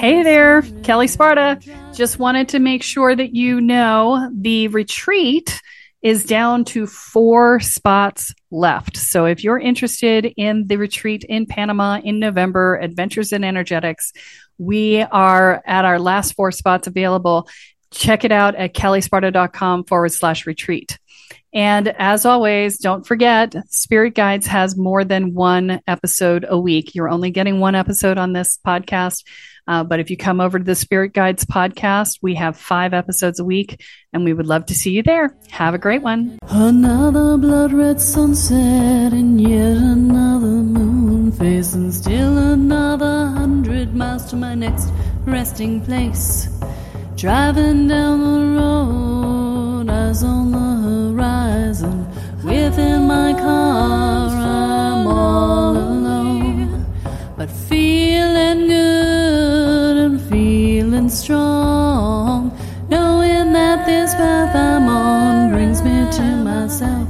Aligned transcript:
Hey 0.00 0.22
there, 0.22 0.62
Kelle 0.82 1.06
Sparta. 1.06 1.60
Just 1.92 2.18
wanted 2.18 2.48
to 2.48 2.58
make 2.58 2.82
sure 2.82 3.14
that 3.14 3.34
you 3.34 3.60
know 3.60 4.30
the 4.34 4.68
retreat 4.68 5.60
is 6.00 6.24
down 6.24 6.64
to 6.64 6.86
four 6.86 7.60
spots 7.60 8.32
left. 8.50 8.96
So 8.96 9.26
if 9.26 9.44
you're 9.44 9.58
interested 9.58 10.24
in 10.38 10.68
the 10.68 10.78
retreat 10.78 11.24
in 11.24 11.44
Panama 11.44 12.00
in 12.02 12.18
November, 12.18 12.78
Adventures 12.78 13.30
in 13.34 13.44
Energetics, 13.44 14.14
we 14.56 15.02
are 15.02 15.62
at 15.66 15.84
our 15.84 15.98
last 15.98 16.32
four 16.32 16.50
spots 16.50 16.86
available. 16.86 17.46
Check 17.90 18.24
it 18.24 18.32
out 18.32 18.54
at 18.54 18.72
kellesparta.com 18.72 19.84
forward 19.84 20.12
slash 20.12 20.46
retreat. 20.46 20.98
And 21.52 21.88
as 21.88 22.24
always, 22.24 22.78
don't 22.78 23.06
forget, 23.06 23.54
Spirit 23.68 24.14
Guides 24.14 24.46
has 24.46 24.76
more 24.76 25.04
than 25.04 25.34
one 25.34 25.80
episode 25.86 26.46
a 26.48 26.58
week. 26.58 26.94
You're 26.94 27.10
only 27.10 27.30
getting 27.30 27.58
one 27.58 27.74
episode 27.74 28.18
on 28.18 28.32
this 28.32 28.58
podcast. 28.64 29.24
Uh, 29.66 29.84
but 29.84 30.00
if 30.00 30.10
you 30.10 30.16
come 30.16 30.40
over 30.40 30.58
to 30.58 30.64
the 30.64 30.74
Spirit 30.74 31.12
Guides 31.12 31.44
podcast, 31.44 32.18
we 32.22 32.34
have 32.34 32.56
five 32.56 32.94
episodes 32.94 33.38
a 33.38 33.44
week, 33.44 33.80
and 34.12 34.24
we 34.24 34.32
would 34.32 34.46
love 34.46 34.66
to 34.66 34.74
see 34.74 34.90
you 34.90 35.02
there. 35.02 35.36
Have 35.50 35.74
a 35.74 35.78
great 35.78 36.02
one. 36.02 36.38
Another 36.48 37.36
blood 37.36 37.72
red 37.72 38.00
sunset, 38.00 39.12
and 39.12 39.40
yet 39.40 39.76
another 39.76 40.46
moon 40.46 41.30
phase, 41.32 41.74
and 41.74 41.92
still 41.92 42.38
another 42.38 43.26
hundred 43.28 43.94
miles 43.94 44.24
to 44.30 44.36
my 44.36 44.54
next 44.54 44.90
resting 45.24 45.84
place. 45.84 46.48
Driving 47.16 47.86
down 47.86 48.20
the 48.20 48.60
road, 48.60 49.90
eyes 49.90 50.24
on 50.24 50.52
the 50.52 50.69
horizon. 51.20 52.06
Within 52.42 53.06
my 53.06 53.32
car, 53.34 54.28
I'm 54.30 55.06
all 55.06 55.76
alone, 55.76 56.86
but 57.36 57.50
feeling 57.50 58.66
good 58.66 59.96
and 59.98 60.20
feeling 60.30 61.10
strong. 61.10 62.56
Knowing 62.88 63.52
that 63.52 63.86
this 63.86 64.14
path 64.14 64.56
I'm 64.56 64.88
on 64.88 65.50
brings 65.52 65.82
me 65.82 66.10
to 66.10 66.22
myself. 66.42 67.08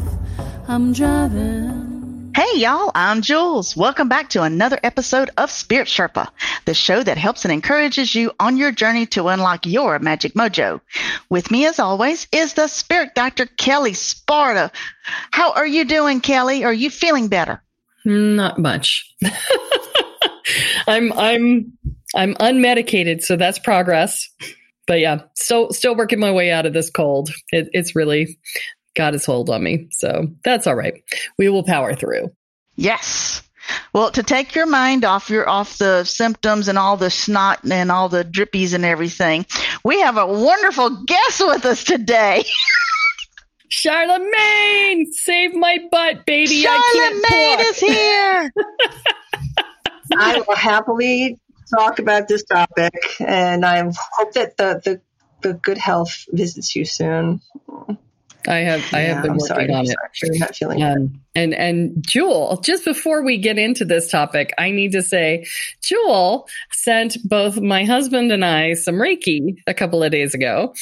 I'm 0.66 0.92
driving. 0.92 1.89
Hey 2.34 2.58
y'all, 2.58 2.92
I'm 2.94 3.22
Jules. 3.22 3.76
Welcome 3.76 4.08
back 4.08 4.30
to 4.30 4.42
another 4.42 4.78
episode 4.84 5.30
of 5.36 5.50
Spirit 5.50 5.88
Sherpa, 5.88 6.28
the 6.64 6.74
show 6.74 7.02
that 7.02 7.18
helps 7.18 7.44
and 7.44 7.52
encourages 7.52 8.14
you 8.14 8.30
on 8.38 8.56
your 8.56 8.70
journey 8.70 9.06
to 9.06 9.28
unlock 9.28 9.66
your 9.66 9.98
magic 9.98 10.34
mojo. 10.34 10.80
With 11.28 11.50
me 11.50 11.66
as 11.66 11.80
always 11.80 12.28
is 12.30 12.54
the 12.54 12.68
spirit 12.68 13.16
doctor 13.16 13.46
Kelle 13.46 13.92
Sparta. 13.94 14.70
How 15.32 15.52
are 15.52 15.66
you 15.66 15.84
doing, 15.84 16.20
Kelle? 16.20 16.62
Are 16.64 16.72
you 16.72 16.88
feeling 16.88 17.26
better? 17.26 17.62
Not 18.04 18.58
much. 18.58 19.12
I'm 20.86 21.12
I'm 21.12 21.72
I'm 22.14 22.34
unmedicated, 22.34 23.22
so 23.22 23.36
that's 23.36 23.58
progress. 23.58 24.28
But 24.86 25.00
yeah, 25.00 25.22
still 25.36 25.72
still 25.72 25.96
working 25.96 26.20
my 26.20 26.30
way 26.30 26.52
out 26.52 26.66
of 26.66 26.74
this 26.74 26.90
cold. 26.90 27.30
It, 27.50 27.68
it's 27.72 27.96
really 27.96 28.38
got 28.94 29.14
its 29.14 29.26
hold 29.26 29.50
on 29.50 29.62
me, 29.62 29.88
so 29.90 30.28
that's 30.44 30.66
all 30.66 30.74
right. 30.74 31.02
We 31.38 31.48
will 31.48 31.64
power 31.64 31.94
through. 31.94 32.32
Yes. 32.76 33.42
Well, 33.92 34.10
to 34.12 34.22
take 34.22 34.54
your 34.54 34.66
mind 34.66 35.04
off 35.04 35.30
your 35.30 35.48
off 35.48 35.78
the 35.78 36.04
symptoms 36.04 36.68
and 36.68 36.78
all 36.78 36.96
the 36.96 37.10
snot 37.10 37.60
and 37.70 37.90
all 37.90 38.08
the 38.08 38.24
drippies 38.24 38.74
and 38.74 38.84
everything, 38.84 39.46
we 39.84 40.00
have 40.00 40.16
a 40.16 40.26
wonderful 40.26 41.04
guest 41.04 41.40
with 41.40 41.64
us 41.64 41.84
today. 41.84 42.44
Charlemagne, 43.68 45.12
save 45.12 45.54
my 45.54 45.78
butt, 45.92 46.26
baby! 46.26 46.62
Charlemagne 46.62 46.82
I 46.82 47.28
can't 47.28 47.58
talk. 47.58 47.70
is 47.70 47.80
here. 47.80 48.52
I 50.18 50.42
will 50.46 50.56
happily 50.56 51.38
talk 51.72 52.00
about 52.00 52.26
this 52.26 52.42
topic, 52.42 52.94
and 53.20 53.64
I 53.64 53.82
hope 53.84 54.32
that 54.32 54.56
the, 54.56 54.80
the, 54.84 55.00
the 55.42 55.54
good 55.54 55.78
health 55.78 56.26
visits 56.32 56.74
you 56.74 56.84
soon. 56.84 57.40
I 58.48 58.56
have 58.58 58.94
I 58.94 59.00
have 59.00 59.22
been 59.22 59.32
I'm 59.32 59.36
working 59.36 59.46
sorry, 59.46 59.70
on 59.70 59.80
I'm 59.80 59.84
it. 59.84 59.96
sorry. 60.38 60.52
Feeling 60.54 60.82
Um, 60.82 61.20
and 61.34 61.54
and 61.54 62.04
Jules, 62.06 62.60
just 62.60 62.84
before 62.84 63.22
we 63.22 63.38
get 63.38 63.58
into 63.58 63.84
this 63.84 64.10
topic, 64.10 64.52
I 64.58 64.70
need 64.70 64.92
to 64.92 65.02
say, 65.02 65.46
Jules 65.82 66.50
sent 66.72 67.16
both 67.28 67.60
my 67.60 67.84
husband 67.84 68.32
and 68.32 68.44
I 68.44 68.74
some 68.74 68.96
Reiki 68.96 69.56
a 69.66 69.74
couple 69.74 70.02
of 70.02 70.10
days 70.10 70.34
ago. 70.34 70.74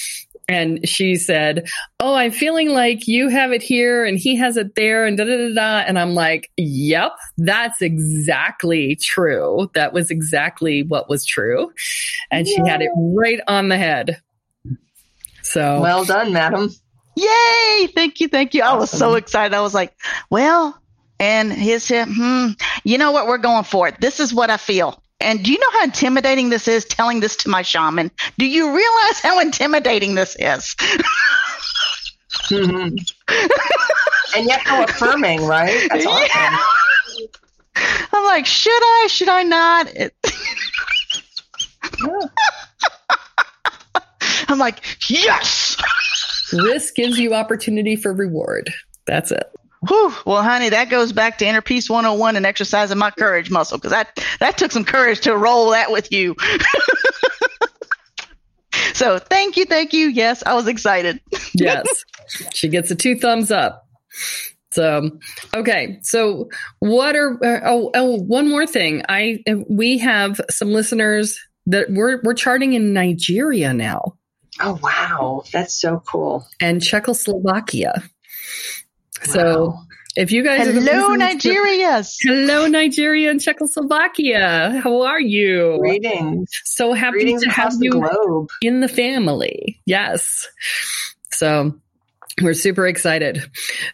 And 0.50 0.88
she 0.88 1.16
said, 1.16 1.68
Oh, 2.00 2.14
I'm 2.14 2.30
feeling 2.30 2.70
like 2.70 3.06
you 3.06 3.28
have 3.28 3.52
it 3.52 3.62
here 3.62 4.04
and 4.04 4.18
he 4.18 4.36
has 4.36 4.56
it 4.56 4.74
there 4.76 5.04
and 5.04 5.18
da 5.18 5.24
da 5.24 5.36
da 5.36 5.54
da. 5.54 5.78
And 5.86 5.98
I'm 5.98 6.14
like, 6.14 6.50
Yep, 6.56 7.12
that's 7.36 7.82
exactly 7.82 8.97
true. 8.97 9.70
That 9.74 9.92
was 9.92 10.10
exactly 10.10 10.82
what 10.84 11.10
was 11.10 11.26
true. 11.26 11.70
And 12.30 12.48
she 12.48 12.56
had 12.66 12.80
it 12.80 12.91
right 12.97 13.41
on 13.47 13.68
the 13.68 13.76
head. 13.76 14.22
So 15.42 15.80
well 15.80 16.04
done, 16.04 16.32
madam. 16.32 16.70
Yay! 17.20 17.88
Thank 17.94 18.20
you, 18.20 18.28
thank 18.28 18.54
you. 18.54 18.62
I 18.62 18.76
was 18.76 18.90
so 18.90 19.14
excited. 19.14 19.54
I 19.54 19.60
was 19.60 19.74
like, 19.74 19.92
well, 20.30 20.80
and 21.18 21.52
his 21.52 21.82
said, 21.82 22.06
hmm, 22.08 22.48
you 22.84 22.98
know 22.98 23.10
what? 23.12 23.26
We're 23.26 23.38
going 23.38 23.64
for 23.64 23.88
it. 23.88 24.00
This 24.00 24.20
is 24.20 24.32
what 24.32 24.50
I 24.50 24.56
feel. 24.56 25.02
And 25.20 25.44
do 25.44 25.50
you 25.52 25.58
know 25.58 25.70
how 25.72 25.82
intimidating 25.82 26.48
this 26.48 26.68
is 26.68 26.84
telling 26.84 27.18
this 27.18 27.36
to 27.38 27.48
my 27.48 27.62
shaman? 27.62 28.12
Do 28.38 28.46
you 28.46 28.68
realize 28.76 29.20
how 29.20 29.40
intimidating 29.40 30.14
this 30.14 30.36
is? 30.38 30.76
Mhm. 32.50 32.96
and 34.36 34.46
yet 34.46 34.60
how 34.64 34.84
affirming, 34.84 35.44
right? 35.44 35.88
That's 35.90 36.06
awesome. 36.06 36.28
Yeah. 36.34 36.58
I'm 38.12 38.24
like, 38.24 38.46
should 38.46 38.70
I? 38.70 39.08
Should 39.10 39.28
I 39.28 39.42
not? 39.42 39.88
It- 39.94 40.14
I'm 44.48 44.58
like, 44.58 44.82
yes. 45.10 45.76
Risk 46.53 46.94
gives 46.94 47.19
you 47.19 47.34
opportunity 47.34 47.97
for 47.97 48.12
reward. 48.12 48.70
That's 49.06 49.31
it. 49.31 49.50
Whew. 49.86 50.12
Well, 50.26 50.42
honey, 50.42 50.70
that 50.70 50.91
goes 50.91 51.12
back 51.12 51.38
to 51.38 51.47
inner 51.47 51.62
peace 51.62 51.88
101 51.88 52.36
and 52.36 52.44
exercising 52.44 52.98
my 52.98 53.12
courage 53.12 53.50
muscle 53.50 53.78
because 53.78 53.92
that, 53.92 54.19
that 54.41 54.59
took 54.59 54.72
some 54.72 54.84
courage 54.84 55.20
to 55.20 55.36
roll 55.36 55.70
that 55.70 55.92
with 55.92 56.10
you. 56.10 56.34
so 58.92 59.19
thank 59.19 59.56
you. 59.56 59.66
Thank 59.66 59.92
you. 59.92 60.09
Yes, 60.09 60.42
I 60.44 60.54
was 60.54 60.66
excited. 60.66 61.20
Yes. 61.54 62.04
she 62.53 62.69
gets 62.69 62.91
a 62.91 62.94
two 62.94 63.16
thumbs 63.16 63.50
up. 63.50 63.88
So, 64.70 65.10
okay. 65.54 65.98
So, 66.03 66.50
what 66.78 67.16
are 67.16 67.32
uh, 67.42 67.60
oh, 67.65 67.91
oh 67.94 68.19
one 68.19 68.48
more 68.48 68.66
thing. 68.66 69.03
I 69.09 69.42
we 69.69 69.98
have 69.98 70.41
some 70.50 70.72
listeners 70.72 71.41
that 71.66 71.91
we're 71.91 72.20
we're 72.22 72.34
charting 72.34 72.75
in 72.75 72.92
Nigeria 72.92 73.72
now 73.72 74.19
Oh, 74.60 74.78
wow. 74.82 75.44
That's 75.52 75.74
so 75.80 76.02
cool. 76.06 76.46
and 76.60 76.82
Czechoslovakia. 76.82 78.02
So, 79.24 79.74
if 80.16 80.32
you 80.32 80.42
guys 80.44 80.66
are 80.66 80.72
the 80.72 80.80
Hello, 80.80 81.08
listeners 81.14 81.42
to- 81.42 81.48
Hello, 82.28 82.66
Nigeria 82.66 83.30
and 83.30 83.41
Czechoslovakia. 83.41 84.80
How 84.82 85.02
are 85.02 85.20
you? 85.20 85.78
Greetings. 85.80 86.50
So 86.64 86.92
happy 86.92 87.18
Greetings 87.18 87.42
to 87.44 87.50
have 87.50 87.74
you 87.80 87.92
globe. 87.92 88.48
in 88.62 88.80
the 88.80 88.88
family. 88.88 89.80
Yes. 89.86 90.48
So 91.32 91.74
we're 92.42 92.54
super 92.54 92.86
excited. 92.86 93.42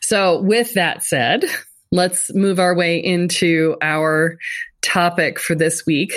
So, 0.00 0.40
with 0.42 0.74
that 0.74 1.02
said, 1.04 1.44
let's 1.90 2.32
move 2.34 2.58
our 2.58 2.74
way 2.74 2.98
into 2.98 3.76
our 3.82 4.38
topic 4.82 5.38
for 5.38 5.54
this 5.54 5.84
week, 5.86 6.14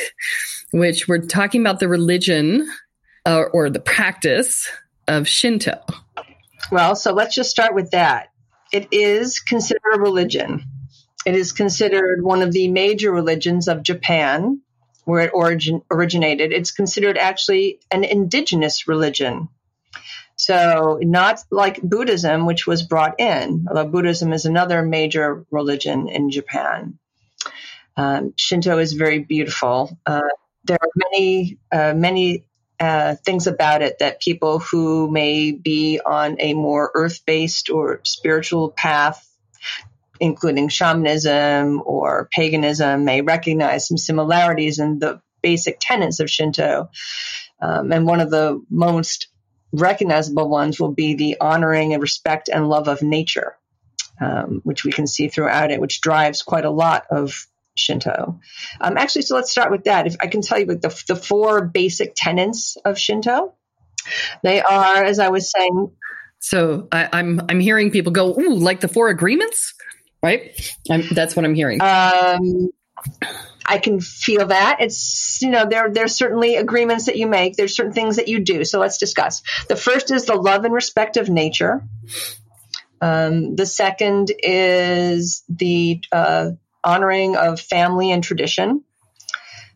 which 0.72 1.07
we're 1.07 1.25
talking 1.25 1.62
about 1.62 1.80
the 1.80 1.88
religion 1.88 2.68
uh, 3.28 3.44
or 3.52 3.70
the 3.70 3.80
practice 3.80 4.70
of 5.08 5.28
Shinto. 5.28 5.80
Well, 6.72 6.96
so 6.96 7.14
let's 7.14 7.36
just 7.36 7.52
start 7.52 7.76
with 7.76 7.92
that. 7.92 8.30
It 8.72 8.88
is 8.92 9.42
considered 9.42 9.82
a 9.96 10.00
religion. 10.00 10.64
It 11.26 11.36
is 11.36 11.52
considered 11.52 12.24
one 12.24 12.42
of 12.42 12.54
the 12.54 12.70
major 12.70 13.12
religions 13.12 13.68
of 13.68 13.84
Japan, 13.84 14.62
where 15.04 15.26
it 15.26 15.32
origin, 15.34 15.82
originated. 15.92 16.54
It's 16.54 16.72
considered 16.72 17.18
actually 17.18 17.80
an 17.92 18.06
indigenous 18.06 18.88
religion. 18.88 19.50
So, 20.38 21.00
not 21.01 21.44
like 21.51 21.81
Buddhism, 21.81 22.46
which 22.46 22.66
was 22.66 22.84
brought 22.84 23.19
in, 23.19 23.66
although 23.68 23.90
Buddhism 23.90 24.31
is 24.31 24.46
another 24.46 24.84
major 24.84 25.46
religion 25.51 26.07
in 26.07 26.30
Japan. 26.30 26.98
Um, 27.98 28.34
Shinto 28.38 28.78
is 28.78 28.94
very 28.94 29.19
beautiful. 29.19 29.98
Uh, 30.06 30.22
there 30.63 30.78
are 30.80 30.90
many, 30.96 31.57
uh, 31.72 31.94
many 31.96 32.46
uh, 32.79 33.15
things 33.15 33.47
about 33.47 33.81
it 33.81 34.00
that 34.00 34.21
people 34.21 34.59
who 34.59 35.09
may 35.09 35.51
be 35.51 36.00
on 36.06 36.38
a 36.39 36.53
more 36.53 36.91
earth 36.94 37.25
based 37.25 37.69
or 37.69 38.01
spiritual 38.03 38.69
path, 38.69 39.27
including 40.19 40.69
shamanism 40.69 41.81
or 41.85 42.29
paganism, 42.31 43.03
may 43.06 43.21
recognize 43.21 43.88
some 43.88 43.97
similarities 43.97 44.79
in 44.79 45.00
the 45.00 45.21
basic 45.41 45.77
tenets 45.79 46.19
of 46.19 46.29
Shinto. 46.29 46.89
Um, 47.59 47.91
and 47.91 48.06
one 48.06 48.19
of 48.19 48.29
the 48.29 48.63
most 48.69 49.27
recognizable 49.71 50.50
ones 50.50 50.79
will 50.79 50.94
be 50.94 51.15
the 51.15 51.38
honoring 51.41 51.94
and 51.94 52.01
respect 52.01 52.50
and 52.50 52.69
love 52.69 52.88
of 52.88 53.01
nature, 53.01 53.57
um, 54.21 54.62
which 54.63 54.83
we 54.83 54.91
can 54.91 55.07
see 55.07 55.27
throughout 55.27 55.71
it, 55.71 55.81
which 55.81 56.01
drives 56.01 56.44
quite 56.44 56.65
a 56.65 56.69
lot 56.69 57.06
of 57.09 57.47
Shinto. 57.77 58.39
Um, 58.81 58.97
actually, 58.97 59.21
so 59.21 59.35
let's 59.35 59.51
start 59.51 59.71
with 59.71 59.85
that. 59.85 60.07
If 60.07 60.15
I 60.19 60.27
can 60.27 60.41
tell 60.41 60.59
you 60.59 60.65
what 60.65 60.81
the, 60.81 61.03
the 61.07 61.15
four 61.15 61.65
basic 61.65 62.13
tenets 62.15 62.77
of 62.83 62.97
Shinto, 62.97 63.53
they 64.44 64.62
are, 64.62 65.03
as 65.03 65.19
I 65.19 65.29
was 65.29 65.51
saying. 65.51 65.91
So 66.39 66.88
I, 66.91 67.09
I'm 67.12 67.41
I'm 67.50 67.59
hearing 67.59 67.91
people 67.91 68.12
go, 68.12 68.38
ooh, 68.39 68.56
like 68.56 68.79
the 68.79 68.88
four 68.88 69.09
agreements, 69.09 69.74
right? 70.21 70.51
I'm, 70.89 71.03
that's 71.12 71.35
what 71.35 71.45
I'm 71.45 71.56
hearing. 71.56 71.81
Um, 71.81 72.69
I 73.65 73.79
can 73.79 74.00
feel 74.00 74.47
that. 74.47 74.77
It's, 74.79 75.39
you 75.41 75.50
know, 75.50 75.65
there, 75.69 75.89
there's 75.91 76.15
certainly 76.15 76.56
agreements 76.56 77.07
that 77.07 77.18
you 77.18 77.27
make. 77.27 77.56
There's 77.56 77.75
certain 77.75 77.91
things 77.91 78.15
that 78.15 78.27
you 78.27 78.39
do. 78.39 78.63
So 78.63 78.79
let's 78.79 78.97
discuss. 78.97 79.44
The 79.68 79.75
first 79.75 80.09
is 80.12 80.25
the 80.25 80.35
love 80.35 80.63
and 80.63 80.74
respect 80.74 81.18
of 81.18 81.29
nature. 81.29 81.83
Um, 83.01 83.56
the 83.56 83.65
second 83.65 84.31
is 84.41 85.44
the 85.50 86.01
uh, 86.12 86.51
honoring 86.88 87.36
of 87.36 87.60
family 87.60 88.12
and 88.12 88.24
tradition. 88.24 88.84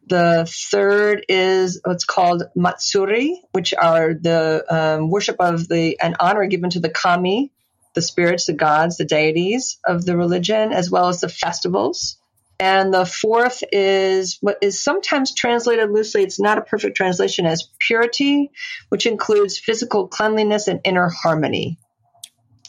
The 0.08 0.50
third 0.72 1.26
is 1.28 1.82
what's 1.84 2.06
called 2.06 2.44
matsuri, 2.56 3.42
which 3.52 3.74
are 3.74 4.14
the 4.14 4.66
um, 4.70 5.10
worship 5.10 5.36
of 5.40 5.68
the 5.68 6.00
and 6.00 6.16
honor 6.20 6.48
given 6.48 6.70
to 6.72 6.80
the 6.80 6.90
kami, 6.90 7.52
the 7.96 8.02
spirits, 8.02 8.46
the 8.46 8.54
gods, 8.54 8.98
the 8.98 9.06
deities 9.06 9.78
of 9.86 10.06
the 10.06 10.16
religion, 10.16 10.72
as 10.72 10.90
well 10.90 11.10
as 11.10 11.20
the 11.20 11.30
festivals. 11.30 12.18
And 12.60 12.94
the 12.94 13.06
fourth 13.06 13.64
is 13.72 14.38
what 14.40 14.60
is 14.62 14.80
sometimes 14.80 15.34
translated 15.34 15.90
loosely, 15.92 16.24
it's 16.24 16.40
not 16.40 16.60
a 16.60 16.62
perfect 16.62 16.96
translation, 16.96 17.46
as 17.46 17.68
purity, 17.80 18.52
which 18.90 19.06
includes 19.06 19.58
physical 19.58 20.08
cleanliness 20.08 20.68
and 20.68 20.80
inner 20.84 21.10
harmony. 21.10 21.78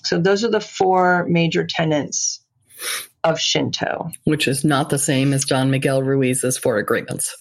So 0.04 0.18
those 0.18 0.44
are 0.44 0.50
the 0.50 0.60
four 0.60 1.26
major 1.28 1.66
tenets 1.66 2.41
of 3.24 3.38
Shinto. 3.38 4.10
Which 4.24 4.48
is 4.48 4.64
not 4.64 4.90
the 4.90 4.98
same 4.98 5.32
as 5.32 5.44
Don 5.44 5.70
Miguel 5.70 6.02
Ruiz's 6.02 6.58
four 6.58 6.78
agreements. 6.78 7.34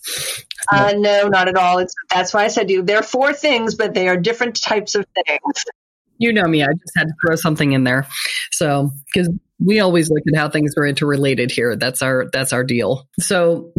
Uh, 0.71 0.93
no, 0.95 1.27
not 1.27 1.47
at 1.47 1.55
all. 1.55 1.79
It's, 1.79 1.93
that's 2.13 2.33
why 2.33 2.43
I 2.43 2.47
said 2.47 2.67
to 2.67 2.73
you. 2.73 2.81
There 2.83 2.97
are 2.97 3.03
four 3.03 3.33
things, 3.33 3.75
but 3.75 3.93
they 3.93 4.07
are 4.07 4.17
different 4.17 4.61
types 4.61 4.95
of 4.95 5.05
things. 5.15 5.65
You 6.17 6.33
know 6.33 6.43
me. 6.43 6.63
I 6.63 6.67
just 6.67 6.93
had 6.95 7.07
to 7.07 7.13
throw 7.25 7.35
something 7.35 7.71
in 7.71 7.83
there. 7.83 8.07
So, 8.51 8.91
because 9.13 9.29
we 9.63 9.79
always 9.79 10.09
look 10.09 10.23
at 10.27 10.38
how 10.38 10.49
things 10.49 10.73
are 10.77 10.85
interrelated 10.85 11.51
here. 11.51 11.75
That's 11.75 12.01
our 12.01 12.29
that's 12.31 12.53
our 12.53 12.63
deal. 12.63 13.07
So 13.19 13.73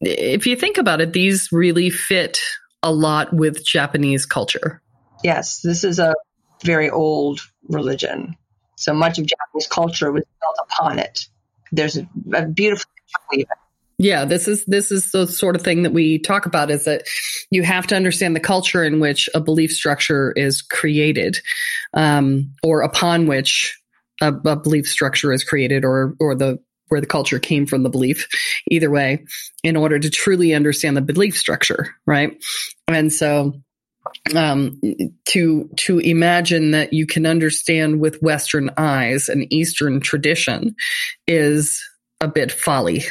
if 0.00 0.46
you 0.46 0.56
think 0.56 0.78
about 0.78 1.00
it, 1.00 1.12
these 1.12 1.48
really 1.52 1.90
fit 1.90 2.40
a 2.82 2.92
lot 2.92 3.32
with 3.32 3.64
Japanese 3.64 4.24
culture. 4.24 4.82
Yes, 5.22 5.60
this 5.60 5.84
is 5.84 5.98
a 5.98 6.14
very 6.64 6.88
old 6.88 7.40
religion. 7.68 8.36
So 8.80 8.94
much 8.94 9.18
of 9.18 9.26
Japanese 9.26 9.66
culture 9.66 10.10
was 10.10 10.24
built 10.40 10.56
upon 10.62 10.98
it. 10.98 11.26
There's 11.70 11.98
a, 11.98 12.08
a 12.34 12.46
beautiful 12.46 12.90
yeah, 13.98 14.24
this 14.24 14.48
is 14.48 14.64
this 14.64 14.90
is 14.90 15.12
the 15.12 15.26
sort 15.26 15.56
of 15.56 15.62
thing 15.62 15.82
that 15.82 15.92
we 15.92 16.18
talk 16.18 16.46
about 16.46 16.70
is 16.70 16.84
that 16.84 17.02
you 17.50 17.62
have 17.62 17.86
to 17.88 17.96
understand 17.96 18.34
the 18.34 18.40
culture 18.40 18.82
in 18.82 18.98
which 18.98 19.28
a 19.34 19.40
belief 19.40 19.72
structure 19.72 20.32
is 20.32 20.62
created, 20.62 21.38
um, 21.92 22.54
or 22.62 22.80
upon 22.80 23.26
which 23.26 23.78
a, 24.22 24.32
a 24.32 24.56
belief 24.56 24.88
structure 24.88 25.34
is 25.34 25.44
created 25.44 25.84
or 25.84 26.14
or 26.18 26.34
the 26.34 26.58
where 26.88 27.02
the 27.02 27.06
culture 27.06 27.38
came 27.38 27.66
from 27.66 27.82
the 27.82 27.90
belief. 27.90 28.26
Either 28.70 28.90
way 28.90 29.26
in 29.62 29.76
order 29.76 29.98
to 29.98 30.08
truly 30.08 30.54
understand 30.54 30.96
the 30.96 31.02
belief 31.02 31.36
structure 31.36 31.94
right? 32.06 32.42
And 32.88 33.12
so 33.12 33.52
um, 34.34 34.80
to 35.26 35.68
to 35.76 35.98
imagine 35.98 36.72
that 36.72 36.92
you 36.92 37.06
can 37.06 37.26
understand 37.26 38.00
with 38.00 38.22
western 38.22 38.70
eyes 38.76 39.28
an 39.28 39.46
eastern 39.52 40.00
tradition 40.00 40.74
is 41.26 41.82
a 42.20 42.28
bit 42.28 42.50
folly 42.52 43.04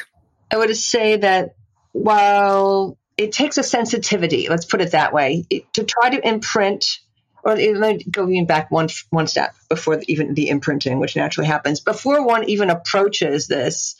i 0.51 0.57
would 0.57 0.75
say 0.75 1.18
that 1.18 1.56
while 1.91 2.97
it 3.18 3.31
takes 3.31 3.57
a 3.57 3.63
sensitivity 3.63 4.47
let's 4.50 4.65
put 4.65 4.81
it 4.81 4.91
that 4.91 5.13
way 5.13 5.45
it, 5.50 5.71
to 5.74 5.83
try 5.83 6.09
to 6.09 6.27
imprint 6.27 7.00
or 7.44 7.56
let 7.56 7.97
me 7.97 8.03
go 8.03 8.30
even 8.30 8.45
back 8.45 8.71
one 8.71 8.89
one 9.09 9.27
step 9.27 9.56
before 9.69 10.01
even 10.07 10.33
the 10.33 10.50
imprinting, 10.50 11.00
which 11.00 11.15
naturally 11.15 11.47
happens. 11.47 11.80
Before 11.80 12.25
one 12.25 12.50
even 12.50 12.69
approaches 12.69 13.47
this, 13.47 13.95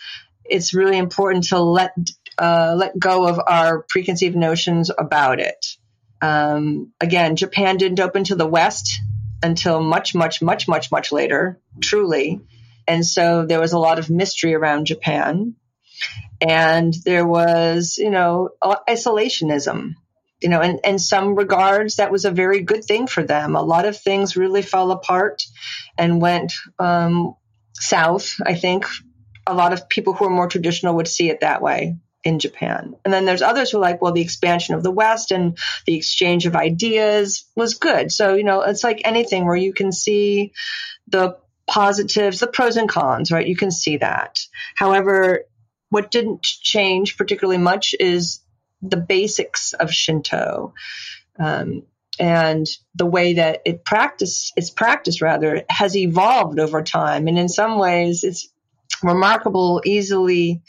it's 0.46 0.74
really 0.74 0.98
important 0.98 1.46
to 1.46 1.60
let 1.60 1.96
uh, 2.38 2.76
let 2.78 2.98
go 2.98 3.28
of 3.28 3.40
our 3.46 3.86
preconceived 3.90 4.36
notions 4.36 4.90
about 4.96 5.40
it. 5.40 5.66
Um, 6.22 6.92
again, 7.00 7.36
Japan 7.36 7.78
didn't 7.78 8.00
open 8.00 8.26
to 8.26 8.36
the 8.36 8.48
West 8.48 9.00
until 9.42 9.82
much, 9.82 10.14
much, 10.14 10.42
much, 10.42 10.68
much, 10.68 10.92
much 10.92 11.12
later, 11.12 11.60
truly. 11.82 12.42
And 12.88 13.06
so 13.06 13.46
there 13.46 13.60
was 13.60 13.74
a 13.74 13.80
lot 13.80 14.00
of 14.00 14.10
mystery 14.10 14.54
around 14.54 14.86
Japan. 14.86 15.56
And 16.42 16.94
there 17.06 17.26
was, 17.26 17.98
you 17.98 18.10
know, 18.10 18.50
isolationism 18.64 19.96
you 20.42 20.50
know, 20.50 20.62
in, 20.62 20.80
in 20.84 21.00
some 21.00 21.36
regards, 21.36 21.98
that 21.98 22.12
was 22.12 22.26
a 22.26 22.32
very 22.32 22.62
good 22.62 22.86
thing 22.86 23.08
for 23.08 23.24
them. 23.24 23.56
A 23.56 23.62
lot 23.62 23.86
of 23.86 23.98
things 23.98 24.38
really 24.38 24.62
fell 24.62 24.92
apart 24.92 25.44
and 25.98 26.22
went 26.22 26.54
um, 26.78 27.36
south. 27.74 28.36
I 28.46 28.56
think 28.56 28.86
a 29.46 29.54
lot 29.54 29.74
of 29.74 29.90
people 29.90 30.14
who 30.14 30.26
are 30.26 30.30
more 30.30 30.48
traditional 30.48 30.96
would 30.96 31.08
see 31.08 31.30
it 31.30 31.42
that 31.42 31.62
way 31.62 31.98
in 32.24 32.40
Japan. 32.40 32.96
And 33.06 33.14
then 33.14 33.26
there's 33.26 33.42
others 33.42 33.72
who 33.72 33.78
are 33.78 33.82
like, 33.82 34.02
well, 34.02 34.12
the 34.12 34.22
expansion 34.22 34.76
of 34.76 34.84
the 34.84 34.92
West 34.92 35.32
and 35.32 35.58
the 35.86 35.96
exchange 35.96 36.46
of 36.46 36.56
ideas 36.56 37.46
was 37.56 37.76
good. 37.76 38.12
So, 38.12 38.36
you 38.36 38.44
know, 38.44 38.62
it's 38.62 38.84
like 38.84 39.02
anything 39.06 39.46
where 39.46 39.56
you 39.56 39.74
can 39.74 39.92
see 39.92 40.52
the 41.08 41.38
positives, 41.68 42.40
the 42.40 42.48
pros 42.48 42.78
and 42.78 42.90
cons, 42.90 43.32
right? 43.32 43.48
You 43.48 43.56
can 43.56 43.72
see 43.72 43.98
that. 43.98 44.40
However, 44.76 45.46
what 45.90 46.12
didn't 46.12 46.44
change 46.44 47.18
particularly 47.18 47.58
much 47.58 47.96
is 48.00 48.42
the 48.82 48.98
basics 48.98 49.74
of 49.74 49.94
Shinto. 49.94 50.74
Um, 51.38 51.84
and 52.20 52.68
the 52.96 53.06
way 53.06 53.34
that 53.34 53.62
it 53.64 53.86
practice 53.86 54.52
its 54.58 54.70
practice 54.70 55.22
rather 55.22 55.64
has 55.70 55.96
evolved 55.96 56.60
over 56.60 56.84
time 56.84 57.28
and 57.28 57.40
in 57.40 57.48
some 57.48 57.80
ways 57.80 58.26
it's 58.26 58.50
remarkable 59.02 59.82
easily 59.86 60.62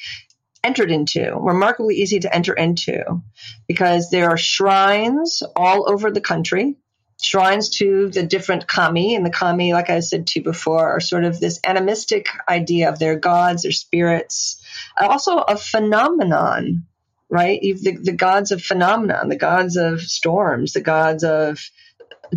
entered 0.62 0.90
into 0.90 1.34
remarkably 1.36 1.96
easy 1.96 2.20
to 2.20 2.34
enter 2.34 2.52
into 2.52 3.22
because 3.66 4.10
there 4.10 4.30
are 4.30 4.36
shrines 4.36 5.42
all 5.56 5.90
over 5.90 6.10
the 6.10 6.20
country 6.20 6.76
shrines 7.22 7.68
to 7.68 8.08
the 8.08 8.22
different 8.22 8.66
kami 8.66 9.14
and 9.14 9.24
the 9.24 9.30
kami 9.30 9.72
like 9.72 9.90
i 9.90 10.00
said 10.00 10.26
to 10.26 10.40
you 10.40 10.44
before 10.44 10.96
are 10.96 11.00
sort 11.00 11.24
of 11.24 11.38
this 11.38 11.60
animistic 11.66 12.28
idea 12.48 12.88
of 12.88 12.98
their 12.98 13.16
gods 13.16 13.62
their 13.62 13.72
spirits 13.72 14.62
uh, 15.00 15.06
also 15.06 15.38
a 15.38 15.56
phenomenon 15.56 16.86
right? 17.30 17.62
You've 17.62 17.82
the, 17.82 17.96
the 17.96 18.12
gods 18.12 18.50
of 18.50 18.60
phenomenon, 18.60 19.28
the 19.28 19.36
gods 19.36 19.76
of 19.76 20.02
storms, 20.02 20.72
the 20.72 20.80
gods 20.80 21.24
of 21.24 21.60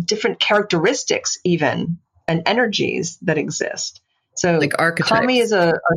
different 0.02 0.38
characteristics, 0.38 1.38
even 1.44 1.98
and 2.26 2.42
energies 2.46 3.18
that 3.22 3.36
exist. 3.36 4.00
So, 4.36 4.58
like 4.58 4.78
archetypes. 4.78 5.20
Kami 5.20 5.38
is 5.38 5.52
a, 5.52 5.70
a 5.70 5.96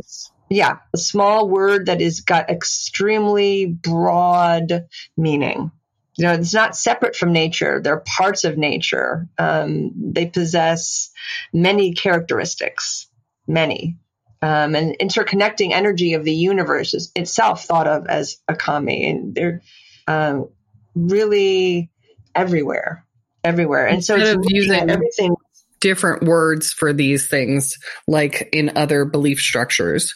yeah, 0.50 0.78
a 0.94 0.98
small 0.98 1.48
word 1.48 1.86
that 1.86 2.00
is 2.00 2.20
got 2.20 2.50
extremely 2.50 3.66
broad 3.66 4.86
meaning. 5.16 5.70
You 6.16 6.24
know, 6.24 6.32
it's 6.32 6.54
not 6.54 6.76
separate 6.76 7.14
from 7.14 7.32
nature. 7.32 7.80
They're 7.80 8.02
parts 8.18 8.44
of 8.44 8.58
nature. 8.58 9.28
Um, 9.38 9.92
they 10.12 10.26
possess 10.26 11.10
many 11.52 11.94
characteristics, 11.94 13.06
many 13.46 13.98
um, 14.40 14.74
and 14.74 14.96
interconnecting 14.98 15.72
energy 15.72 16.14
of 16.14 16.24
the 16.24 16.34
universe 16.34 16.94
is 16.94 17.10
itself 17.16 17.64
thought 17.64 17.88
of 17.88 18.06
as 18.06 18.38
a 18.46 18.54
kami, 18.54 19.10
and 19.10 19.34
they're 19.34 19.62
uh, 20.06 20.42
really 20.94 21.90
everywhere, 22.34 23.04
everywhere. 23.42 23.86
And 23.86 23.96
Instead 23.96 24.20
so 24.20 24.38
of 24.38 24.44
using 24.48 24.90
everything 24.90 25.34
different 25.80 26.24
words 26.24 26.72
for 26.72 26.92
these 26.92 27.28
things, 27.28 27.76
like 28.06 28.48
in 28.52 28.76
other 28.76 29.04
belief 29.04 29.40
structures. 29.40 30.14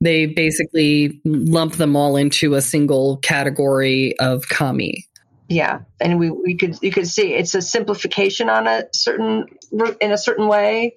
They 0.00 0.26
basically 0.26 1.20
lump 1.24 1.74
them 1.74 1.96
all 1.96 2.16
into 2.16 2.54
a 2.54 2.62
single 2.62 3.18
category 3.18 4.18
of 4.18 4.48
kami. 4.48 5.06
Yeah, 5.48 5.80
and 6.00 6.20
we, 6.20 6.30
we 6.30 6.56
could 6.56 6.78
you 6.80 6.92
could 6.92 7.08
see 7.08 7.34
it's 7.34 7.56
a 7.56 7.62
simplification 7.62 8.48
on 8.48 8.68
a 8.68 8.84
certain 8.92 9.46
in 10.00 10.12
a 10.12 10.18
certain 10.18 10.46
way, 10.46 10.94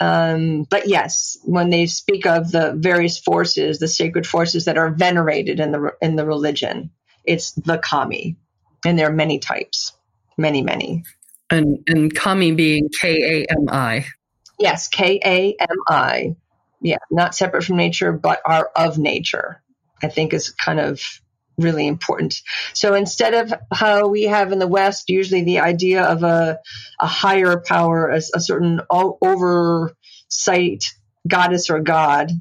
um, 0.00 0.64
but 0.68 0.88
yes, 0.88 1.36
when 1.44 1.68
they 1.68 1.84
speak 1.84 2.24
of 2.24 2.50
the 2.50 2.72
various 2.74 3.18
forces, 3.18 3.78
the 3.78 3.88
sacred 3.88 4.26
forces 4.26 4.64
that 4.64 4.78
are 4.78 4.90
venerated 4.90 5.60
in 5.60 5.72
the 5.72 5.92
in 6.00 6.16
the 6.16 6.24
religion, 6.24 6.90
it's 7.24 7.52
the 7.52 7.76
kami, 7.76 8.38
and 8.84 8.98
there 8.98 9.08
are 9.08 9.12
many 9.12 9.38
types, 9.38 9.92
many 10.38 10.62
many. 10.62 11.04
And 11.52 11.78
and 11.86 12.14
kami 12.14 12.52
being 12.52 12.88
K 13.00 13.44
A 13.44 13.52
M 13.52 13.68
I. 13.68 14.06
Yes, 14.58 14.88
K 14.88 15.20
A 15.22 15.54
M 15.60 15.76
I. 15.88 16.36
Yeah, 16.80 16.98
not 17.10 17.34
separate 17.34 17.64
from 17.64 17.76
nature, 17.76 18.12
but 18.12 18.40
are 18.44 18.70
of 18.74 18.96
nature. 18.98 19.62
I 20.02 20.08
think 20.08 20.32
is 20.32 20.50
kind 20.50 20.80
of 20.80 21.00
really 21.58 21.86
important. 21.86 22.40
So 22.72 22.94
instead 22.94 23.34
of 23.34 23.52
how 23.70 24.08
we 24.08 24.24
have 24.24 24.50
in 24.52 24.58
the 24.58 24.66
West, 24.66 25.10
usually 25.10 25.44
the 25.44 25.60
idea 25.60 26.02
of 26.02 26.22
a, 26.22 26.58
a 26.98 27.06
higher 27.06 27.62
power, 27.64 28.08
a, 28.08 28.16
a 28.34 28.40
certain 28.40 28.80
oversight 28.90 30.84
goddess 31.28 31.70
or 31.70 31.80
god 31.80 32.32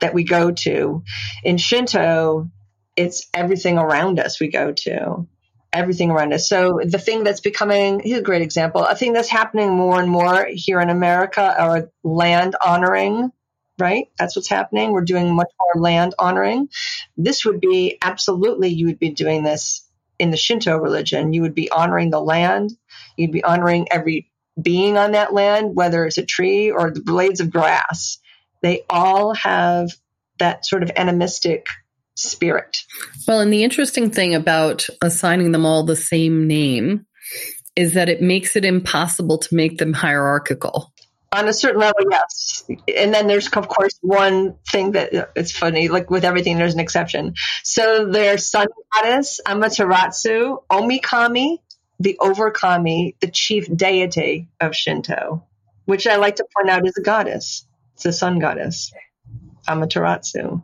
that 0.00 0.14
we 0.14 0.24
go 0.24 0.50
to. 0.50 1.04
In 1.44 1.58
Shinto, 1.58 2.50
it's 2.96 3.28
everything 3.34 3.78
around 3.78 4.18
us 4.18 4.40
we 4.40 4.48
go 4.48 4.72
to. 4.72 5.26
Everything 5.74 6.12
around 6.12 6.34
us. 6.34 6.48
So 6.48 6.80
the 6.84 7.00
thing 7.00 7.24
that's 7.24 7.40
becoming, 7.42 8.00
here's 8.04 8.20
a 8.20 8.24
great 8.24 8.42
example. 8.42 8.84
A 8.86 8.96
thing 8.96 9.14
that's 9.14 9.28
happening 9.30 9.72
more 9.72 10.00
and 10.00 10.10
more 10.10 10.48
here 10.50 10.80
in 10.80 10.90
America 10.90 11.54
are 11.58 11.90
land 12.04 12.56
honoring 12.64 13.32
right? 13.78 14.08
That's 14.18 14.36
what's 14.36 14.48
happening. 14.48 14.92
We're 14.92 15.02
doing 15.02 15.34
much 15.34 15.50
more 15.60 15.82
land 15.82 16.14
honoring. 16.18 16.68
This 17.16 17.44
would 17.44 17.60
be 17.60 17.98
absolutely, 18.02 18.68
you 18.68 18.86
would 18.86 18.98
be 18.98 19.10
doing 19.10 19.42
this 19.42 19.86
in 20.18 20.30
the 20.32 20.36
Shinto 20.36 20.76
religion. 20.78 21.32
You 21.32 21.42
would 21.42 21.54
be 21.54 21.70
honoring 21.70 22.10
the 22.10 22.20
land. 22.20 22.72
You'd 23.16 23.32
be 23.32 23.44
honoring 23.44 23.88
every 23.90 24.30
being 24.60 24.96
on 24.96 25.12
that 25.12 25.34
land, 25.34 25.74
whether 25.74 26.06
it's 26.06 26.18
a 26.18 26.26
tree 26.26 26.70
or 26.70 26.90
the 26.90 27.02
blades 27.02 27.40
of 27.40 27.50
grass. 27.50 28.18
They 28.62 28.84
all 28.88 29.34
have 29.34 29.90
that 30.38 30.64
sort 30.66 30.82
of 30.82 30.92
animistic 30.96 31.66
spirit. 32.14 32.78
Well, 33.26 33.40
and 33.40 33.52
the 33.52 33.64
interesting 33.64 34.10
thing 34.10 34.34
about 34.34 34.86
assigning 35.02 35.52
them 35.52 35.66
all 35.66 35.82
the 35.82 35.96
same 35.96 36.46
name 36.46 37.06
is 37.76 37.94
that 37.94 38.08
it 38.08 38.22
makes 38.22 38.56
it 38.56 38.64
impossible 38.64 39.38
to 39.38 39.54
make 39.54 39.78
them 39.78 39.92
hierarchical 39.92 40.92
on 41.34 41.48
a 41.48 41.52
certain 41.52 41.80
level, 41.80 41.98
yes. 42.10 42.64
And 42.96 43.12
then 43.12 43.26
there's, 43.26 43.48
of 43.48 43.68
course, 43.68 43.98
one 44.00 44.54
thing 44.70 44.92
that 44.92 45.32
it's 45.34 45.52
funny, 45.52 45.88
like 45.88 46.10
with 46.10 46.24
everything, 46.24 46.56
there's 46.56 46.74
an 46.74 46.80
exception. 46.80 47.34
So 47.64 48.06
there's 48.06 48.48
sun 48.48 48.68
goddess, 48.94 49.40
Amaterasu, 49.44 50.62
Omikami, 50.70 51.58
the 51.98 52.16
overkami, 52.20 53.16
the 53.20 53.30
chief 53.30 53.66
deity 53.74 54.48
of 54.60 54.76
Shinto, 54.76 55.44
which 55.84 56.06
I 56.06 56.16
like 56.16 56.36
to 56.36 56.46
point 56.56 56.70
out 56.70 56.86
is 56.86 56.96
a 56.96 57.02
goddess. 57.02 57.66
It's 57.94 58.06
a 58.06 58.12
sun 58.12 58.38
goddess, 58.38 58.92
Amaterasu. 59.68 60.62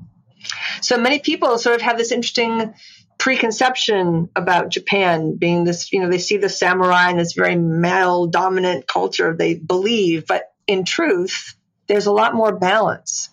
So 0.81 0.99
many 0.99 1.19
people 1.19 1.59
sort 1.59 1.77
of 1.77 1.83
have 1.83 1.99
this 1.99 2.13
interesting 2.13 2.75
preconception 3.19 4.31
about 4.35 4.71
Japan 4.71 5.37
being 5.37 5.65
this, 5.65 5.93
you 5.93 6.01
know, 6.01 6.09
they 6.09 6.19
see 6.19 6.39
the 6.39 6.49
samurai 6.49 7.11
in 7.11 7.19
this 7.19 7.35
very 7.35 7.55
male 7.55 8.27
dominant 8.27 8.87
culture, 8.87 9.37
they 9.37 9.55
believe, 9.55 10.27
but 10.27 10.45
in 10.67 10.85
truth, 10.85 11.55
there's 11.87 12.07
a 12.07 12.13
lot 12.13 12.35
more 12.35 12.57
balance. 12.57 13.29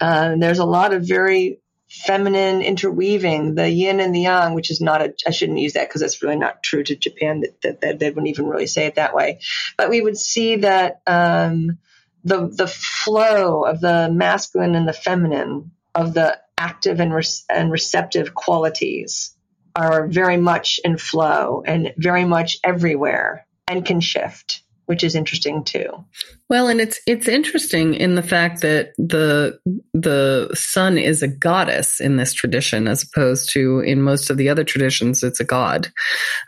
Uh, 0.00 0.36
there's 0.38 0.60
a 0.60 0.64
lot 0.64 0.94
of 0.94 1.08
very 1.08 1.58
feminine 1.88 2.62
interweaving, 2.62 3.54
the 3.54 3.68
yin 3.68 4.00
and 4.00 4.14
the 4.14 4.20
yang, 4.20 4.54
which 4.54 4.70
is 4.70 4.80
not 4.80 5.02
a, 5.02 5.14
I 5.26 5.30
shouldn't 5.30 5.58
use 5.58 5.72
that 5.72 5.88
because 5.88 6.02
that's 6.02 6.22
really 6.22 6.36
not 6.36 6.62
true 6.62 6.84
to 6.84 6.94
Japan, 6.94 7.40
that, 7.40 7.60
that, 7.62 7.80
that, 7.80 7.98
they 7.98 8.10
wouldn't 8.10 8.28
even 8.28 8.46
really 8.46 8.66
say 8.66 8.86
it 8.86 8.94
that 8.94 9.14
way. 9.14 9.40
But 9.76 9.90
we 9.90 10.00
would 10.00 10.18
see 10.18 10.56
that 10.56 11.00
um, 11.06 11.78
the, 12.22 12.48
the 12.48 12.68
flow 12.68 13.64
of 13.64 13.80
the 13.80 14.08
masculine 14.12 14.74
and 14.76 14.86
the 14.86 14.92
feminine, 14.92 15.72
of 15.94 16.12
the 16.12 16.38
active 16.58 17.00
and, 17.00 17.12
re- 17.12 17.22
and 17.50 17.70
receptive 17.70 18.34
qualities 18.34 19.34
are 19.74 20.06
very 20.06 20.36
much 20.36 20.80
in 20.84 20.96
flow 20.96 21.62
and 21.66 21.92
very 21.98 22.24
much 22.24 22.58
everywhere 22.64 23.46
and 23.68 23.84
can 23.84 24.00
shift 24.00 24.62
which 24.86 25.02
is 25.02 25.14
interesting 25.14 25.64
too. 25.64 26.04
Well, 26.48 26.68
and 26.68 26.80
it's 26.80 27.00
it's 27.06 27.28
interesting 27.28 27.94
in 27.94 28.14
the 28.14 28.22
fact 28.22 28.62
that 28.62 28.92
the 28.96 29.58
the 29.92 30.48
sun 30.54 30.96
is 30.96 31.22
a 31.22 31.28
goddess 31.28 32.00
in 32.00 32.16
this 32.16 32.32
tradition, 32.32 32.88
as 32.88 33.02
opposed 33.02 33.50
to 33.50 33.80
in 33.80 34.00
most 34.00 34.30
of 34.30 34.36
the 34.36 34.48
other 34.48 34.64
traditions, 34.64 35.22
it's 35.22 35.40
a 35.40 35.44
god, 35.44 35.88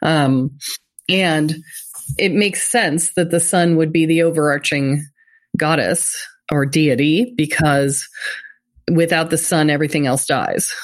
um, 0.02 0.56
and 1.08 1.56
it 2.16 2.32
makes 2.32 2.62
sense 2.70 3.12
that 3.14 3.30
the 3.30 3.40
sun 3.40 3.76
would 3.76 3.92
be 3.92 4.06
the 4.06 4.22
overarching 4.22 5.04
goddess 5.56 6.16
or 6.50 6.64
deity 6.64 7.34
because 7.36 8.08
without 8.92 9.30
the 9.30 9.38
sun, 9.38 9.70
everything 9.70 10.06
else 10.06 10.26
dies. 10.26 10.74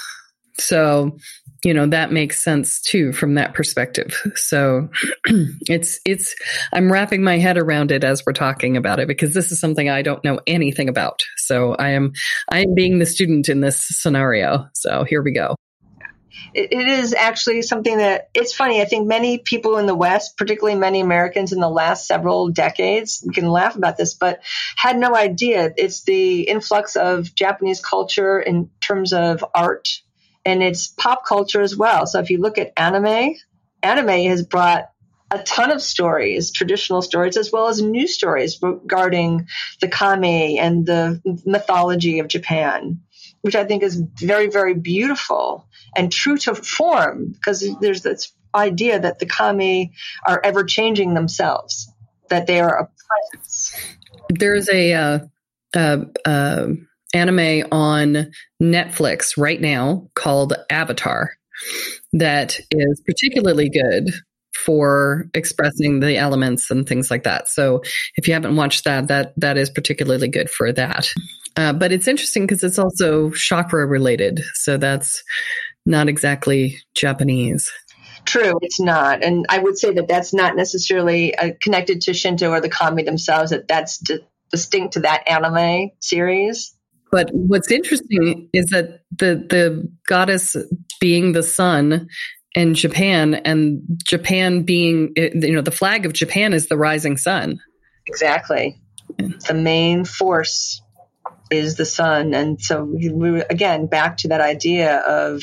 So 0.58 1.18
you 1.64 1.72
know 1.72 1.86
that 1.86 2.12
makes 2.12 2.42
sense 2.42 2.80
too 2.80 3.12
from 3.12 3.34
that 3.34 3.54
perspective. 3.54 4.14
So 4.36 4.88
it's 5.26 5.98
it's 6.04 6.34
i'm 6.72 6.92
wrapping 6.92 7.24
my 7.24 7.38
head 7.38 7.56
around 7.56 7.90
it 7.90 8.04
as 8.04 8.22
we're 8.24 8.34
talking 8.34 8.76
about 8.76 9.00
it 9.00 9.08
because 9.08 9.32
this 9.34 9.50
is 9.50 9.58
something 9.58 9.88
i 9.88 10.02
don't 10.02 10.22
know 10.22 10.40
anything 10.46 10.88
about. 10.88 11.22
So 11.38 11.74
i 11.74 11.90
am 11.90 12.12
i 12.50 12.60
am 12.60 12.74
being 12.74 12.98
the 12.98 13.06
student 13.06 13.48
in 13.48 13.60
this 13.60 13.78
scenario. 13.80 14.68
So 14.74 15.04
here 15.04 15.22
we 15.22 15.32
go 15.32 15.56
it 16.54 16.72
is 16.72 17.14
actually 17.14 17.62
something 17.62 17.98
that 17.98 18.30
it's 18.34 18.54
funny. 18.54 18.80
I 18.80 18.84
think 18.84 19.06
many 19.06 19.38
people 19.38 19.78
in 19.78 19.86
the 19.86 19.94
West, 19.94 20.36
particularly 20.36 20.78
many 20.78 21.00
Americans 21.00 21.52
in 21.52 21.60
the 21.60 21.68
last 21.68 22.06
several 22.06 22.50
decades, 22.50 23.24
we 23.26 23.34
can 23.34 23.48
laugh 23.48 23.76
about 23.76 23.96
this, 23.96 24.14
but 24.14 24.40
had 24.76 24.98
no 24.98 25.16
idea. 25.16 25.72
It's 25.76 26.04
the 26.04 26.42
influx 26.42 26.96
of 26.96 27.34
Japanese 27.34 27.80
culture 27.80 28.38
in 28.38 28.70
terms 28.80 29.12
of 29.12 29.44
art 29.54 29.88
and 30.44 30.62
it's 30.62 30.88
pop 30.88 31.24
culture 31.26 31.60
as 31.60 31.76
well. 31.76 32.06
So 32.06 32.20
if 32.20 32.30
you 32.30 32.38
look 32.38 32.58
at 32.58 32.72
anime, 32.76 33.34
anime 33.82 34.28
has 34.28 34.44
brought 34.44 34.90
a 35.30 35.42
ton 35.42 35.70
of 35.70 35.82
stories, 35.82 36.52
traditional 36.52 37.02
stories, 37.02 37.36
as 37.36 37.50
well 37.50 37.68
as 37.68 37.80
new 37.80 38.06
stories 38.06 38.58
regarding 38.62 39.48
the 39.80 39.88
kami 39.88 40.58
and 40.58 40.86
the 40.86 41.20
mythology 41.44 42.18
of 42.20 42.28
Japan, 42.28 43.00
which 43.44 43.54
I 43.54 43.64
think 43.64 43.82
is 43.82 43.94
very, 43.94 44.46
very 44.46 44.72
beautiful 44.72 45.68
and 45.94 46.10
true 46.10 46.38
to 46.38 46.54
form 46.54 47.32
because 47.32 47.62
there's 47.78 48.00
this 48.00 48.32
idea 48.54 48.98
that 48.98 49.18
the 49.18 49.26
kami 49.26 49.92
are 50.26 50.40
ever 50.42 50.64
changing 50.64 51.12
themselves, 51.12 51.92
that 52.30 52.46
they 52.46 52.58
are 52.60 52.74
a 52.78 52.88
presence. 53.30 53.76
There's 54.30 54.70
a, 54.70 54.94
uh, 54.94 55.18
uh, 55.76 55.98
uh 56.24 56.66
anime 57.12 57.68
on 57.70 58.32
Netflix 58.62 59.36
right 59.36 59.60
now 59.60 60.08
called 60.14 60.54
Avatar 60.70 61.32
that 62.14 62.58
is 62.70 63.02
particularly 63.04 63.68
good 63.68 64.10
for 64.64 65.28
expressing 65.34 66.00
the 66.00 66.16
elements 66.16 66.70
and 66.70 66.88
things 66.88 67.10
like 67.10 67.24
that. 67.24 67.48
So 67.48 67.82
if 68.16 68.26
you 68.26 68.34
haven't 68.34 68.56
watched 68.56 68.84
that, 68.84 69.08
that 69.08 69.34
that 69.36 69.56
is 69.56 69.70
particularly 69.70 70.28
good 70.28 70.48
for 70.48 70.72
that. 70.72 71.12
Uh, 71.56 71.72
but 71.72 71.92
it's 71.92 72.08
interesting 72.08 72.44
because 72.44 72.64
it's 72.64 72.78
also 72.78 73.30
chakra 73.30 73.86
related, 73.86 74.42
so 74.54 74.76
that's 74.76 75.22
not 75.86 76.08
exactly 76.08 76.78
Japanese. 76.94 77.70
True, 78.24 78.58
it's 78.62 78.80
not, 78.80 79.22
and 79.22 79.44
I 79.48 79.58
would 79.58 79.78
say 79.78 79.92
that 79.92 80.08
that's 80.08 80.32
not 80.32 80.56
necessarily 80.56 81.36
uh, 81.36 81.50
connected 81.60 82.00
to 82.02 82.14
Shinto 82.14 82.50
or 82.50 82.60
the 82.60 82.70
kami 82.70 83.02
themselves. 83.02 83.50
That 83.50 83.68
that's 83.68 83.98
di- 83.98 84.26
distinct 84.50 84.94
to 84.94 85.00
that 85.00 85.28
anime 85.28 85.90
series. 86.00 86.74
But 87.12 87.30
what's 87.32 87.70
interesting 87.70 88.48
is 88.52 88.66
that 88.66 89.02
the 89.10 89.46
the 89.48 89.92
goddess 90.08 90.56
being 91.00 91.32
the 91.32 91.42
sun 91.42 92.08
and 92.54 92.74
Japan 92.74 93.34
and 93.34 93.82
Japan 94.04 94.62
being 94.62 95.12
you 95.16 95.52
know 95.52 95.62
the 95.62 95.70
flag 95.70 96.06
of 96.06 96.12
Japan 96.12 96.52
is 96.52 96.68
the 96.68 96.76
rising 96.76 97.16
sun. 97.16 97.60
Exactly. 98.06 98.80
The 99.18 99.54
main 99.54 100.04
force 100.04 100.82
is 101.50 101.76
the 101.76 101.84
sun 101.84 102.34
and 102.34 102.60
so 102.60 102.82
we 102.84 103.42
again 103.42 103.86
back 103.86 104.18
to 104.18 104.28
that 104.28 104.40
idea 104.40 104.98
of 104.98 105.42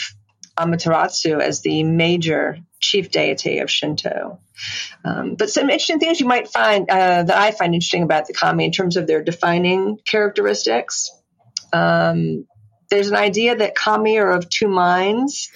Amaterasu 0.57 1.39
as 1.39 1.61
the 1.61 1.83
major 1.83 2.57
chief 2.79 3.11
deity 3.11 3.59
of 3.59 3.69
Shinto. 3.69 4.39
Um, 5.05 5.35
but 5.35 5.49
some 5.49 5.69
interesting 5.69 5.99
things 5.99 6.19
you 6.19 6.25
might 6.25 6.47
find 6.47 6.89
uh, 6.89 7.23
that 7.23 7.37
I 7.37 7.51
find 7.51 7.73
interesting 7.73 8.03
about 8.03 8.27
the 8.27 8.33
kami 8.33 8.65
in 8.65 8.71
terms 8.71 8.97
of 8.97 9.07
their 9.07 9.23
defining 9.23 9.97
characteristics 10.05 11.09
um, 11.73 12.45
there's 12.89 13.07
an 13.07 13.15
idea 13.15 13.55
that 13.55 13.73
kami 13.73 14.19
are 14.19 14.31
of 14.31 14.49
two 14.49 14.67
minds 14.67 15.49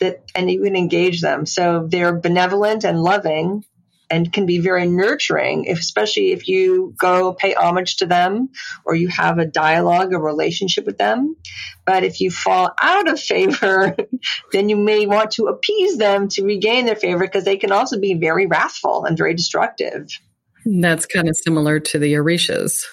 that 0.00 0.24
and 0.34 0.50
you 0.50 0.62
can 0.62 0.76
engage 0.76 1.20
them 1.20 1.46
so 1.46 1.86
they're 1.88 2.14
benevolent 2.14 2.84
and 2.84 3.00
loving 3.02 3.64
and 4.10 4.32
can 4.32 4.46
be 4.46 4.58
very 4.58 4.86
nurturing 4.86 5.64
if, 5.64 5.78
especially 5.78 6.32
if 6.32 6.48
you 6.48 6.94
go 6.96 7.34
pay 7.34 7.54
homage 7.54 7.96
to 7.96 8.06
them 8.06 8.48
or 8.86 8.94
you 8.94 9.08
have 9.08 9.38
a 9.38 9.46
dialogue 9.46 10.12
a 10.12 10.18
relationship 10.18 10.86
with 10.86 10.98
them 10.98 11.36
but 11.84 12.04
if 12.04 12.20
you 12.20 12.30
fall 12.30 12.70
out 12.80 13.08
of 13.08 13.20
favor 13.20 13.96
then 14.52 14.68
you 14.68 14.76
may 14.76 15.06
want 15.06 15.32
to 15.32 15.46
appease 15.46 15.98
them 15.98 16.28
to 16.28 16.44
regain 16.44 16.86
their 16.86 16.96
favor 16.96 17.24
because 17.24 17.44
they 17.44 17.56
can 17.56 17.72
also 17.72 17.98
be 17.98 18.14
very 18.14 18.46
wrathful 18.46 19.04
and 19.04 19.18
very 19.18 19.34
destructive 19.34 20.08
that's 20.80 21.06
kind 21.06 21.28
of 21.28 21.36
similar 21.36 21.80
to 21.80 21.98
the 21.98 22.14
orishas 22.14 22.84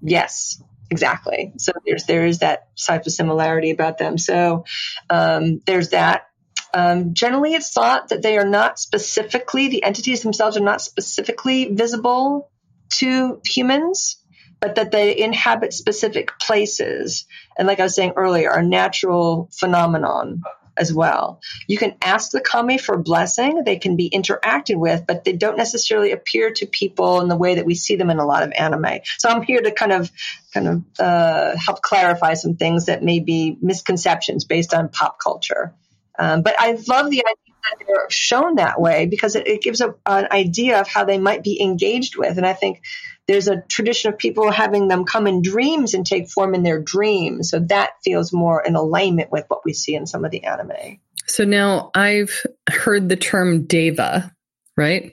yes 0.00 0.60
Exactly. 0.92 1.54
So 1.56 1.72
there's 1.86 2.04
there 2.04 2.26
is 2.26 2.40
that 2.40 2.68
type 2.76 3.06
of 3.06 3.12
similarity 3.12 3.70
about 3.70 3.96
them. 3.96 4.18
So 4.18 4.66
um, 5.08 5.62
there's 5.64 5.88
that. 5.88 6.26
Um, 6.74 7.14
generally, 7.14 7.54
it's 7.54 7.70
thought 7.70 8.08
that 8.08 8.22
they 8.22 8.38
are 8.38 8.46
not 8.46 8.78
specifically 8.78 9.68
the 9.68 9.82
entities 9.82 10.22
themselves 10.22 10.56
are 10.56 10.60
not 10.60 10.80
specifically 10.80 11.66
visible 11.66 12.50
to 12.94 13.40
humans, 13.44 14.16
but 14.60 14.76
that 14.76 14.90
they 14.90 15.18
inhabit 15.18 15.72
specific 15.72 16.38
places. 16.38 17.26
And 17.58 17.68
like 17.68 17.80
I 17.80 17.84
was 17.84 17.94
saying 17.94 18.14
earlier, 18.16 18.50
are 18.50 18.62
natural 18.62 19.50
phenomenon 19.52 20.42
as 20.76 20.92
well. 20.92 21.40
You 21.66 21.76
can 21.76 21.96
ask 22.00 22.30
the 22.30 22.40
kami 22.40 22.78
for 22.78 22.96
blessing. 22.96 23.62
They 23.64 23.76
can 23.76 23.96
be 23.96 24.08
interacted 24.08 24.76
with, 24.76 25.06
but 25.06 25.24
they 25.24 25.32
don't 25.32 25.58
necessarily 25.58 26.12
appear 26.12 26.52
to 26.52 26.66
people 26.66 27.20
in 27.20 27.28
the 27.28 27.36
way 27.36 27.56
that 27.56 27.66
we 27.66 27.74
see 27.74 27.96
them 27.96 28.08
in 28.08 28.18
a 28.18 28.24
lot 28.24 28.42
of 28.42 28.52
anime. 28.56 29.00
So 29.18 29.28
I'm 29.28 29.42
here 29.42 29.60
to 29.60 29.70
kind 29.70 29.92
of 29.92 30.10
kind 30.54 30.68
of 30.68 30.82
uh, 30.98 31.56
help 31.56 31.82
clarify 31.82 32.34
some 32.34 32.56
things 32.56 32.86
that 32.86 33.02
may 33.02 33.20
be 33.20 33.58
misconceptions 33.60 34.44
based 34.44 34.72
on 34.72 34.88
pop 34.88 35.18
culture. 35.18 35.74
Um, 36.18 36.42
but 36.42 36.54
I 36.58 36.72
love 36.72 37.10
the 37.10 37.24
idea 37.24 37.54
that 37.78 37.86
they're 37.86 38.10
shown 38.10 38.56
that 38.56 38.80
way 38.80 39.06
because 39.06 39.36
it, 39.36 39.46
it 39.46 39.62
gives 39.62 39.80
a, 39.80 39.94
an 40.06 40.28
idea 40.30 40.80
of 40.80 40.88
how 40.88 41.04
they 41.04 41.18
might 41.18 41.42
be 41.42 41.60
engaged 41.60 42.16
with. 42.16 42.36
And 42.36 42.46
I 42.46 42.52
think 42.52 42.82
there's 43.28 43.48
a 43.48 43.62
tradition 43.62 44.12
of 44.12 44.18
people 44.18 44.50
having 44.50 44.88
them 44.88 45.04
come 45.04 45.26
in 45.26 45.42
dreams 45.42 45.94
and 45.94 46.06
take 46.06 46.28
form 46.28 46.54
in 46.54 46.62
their 46.62 46.80
dreams. 46.80 47.50
So 47.50 47.60
that 47.60 47.90
feels 48.04 48.32
more 48.32 48.62
in 48.62 48.74
alignment 48.74 49.30
with 49.30 49.44
what 49.48 49.64
we 49.64 49.72
see 49.72 49.94
in 49.94 50.06
some 50.06 50.24
of 50.24 50.30
the 50.30 50.44
anime. 50.44 51.00
So 51.26 51.44
now 51.44 51.90
I've 51.94 52.42
heard 52.68 53.08
the 53.08 53.16
term 53.16 53.64
deva, 53.66 54.32
right? 54.76 55.12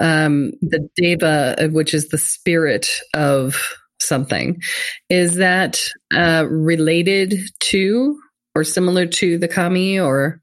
Um, 0.00 0.52
the 0.60 0.88
deva, 0.96 1.68
which 1.72 1.94
is 1.94 2.08
the 2.08 2.18
spirit 2.18 2.88
of 3.14 3.56
something, 4.00 4.60
is 5.08 5.36
that 5.36 5.80
uh, 6.14 6.44
related 6.48 7.34
to 7.60 8.18
or 8.58 8.64
similar 8.64 9.06
to 9.06 9.38
the 9.38 9.48
kami 9.48 10.00
or? 10.00 10.42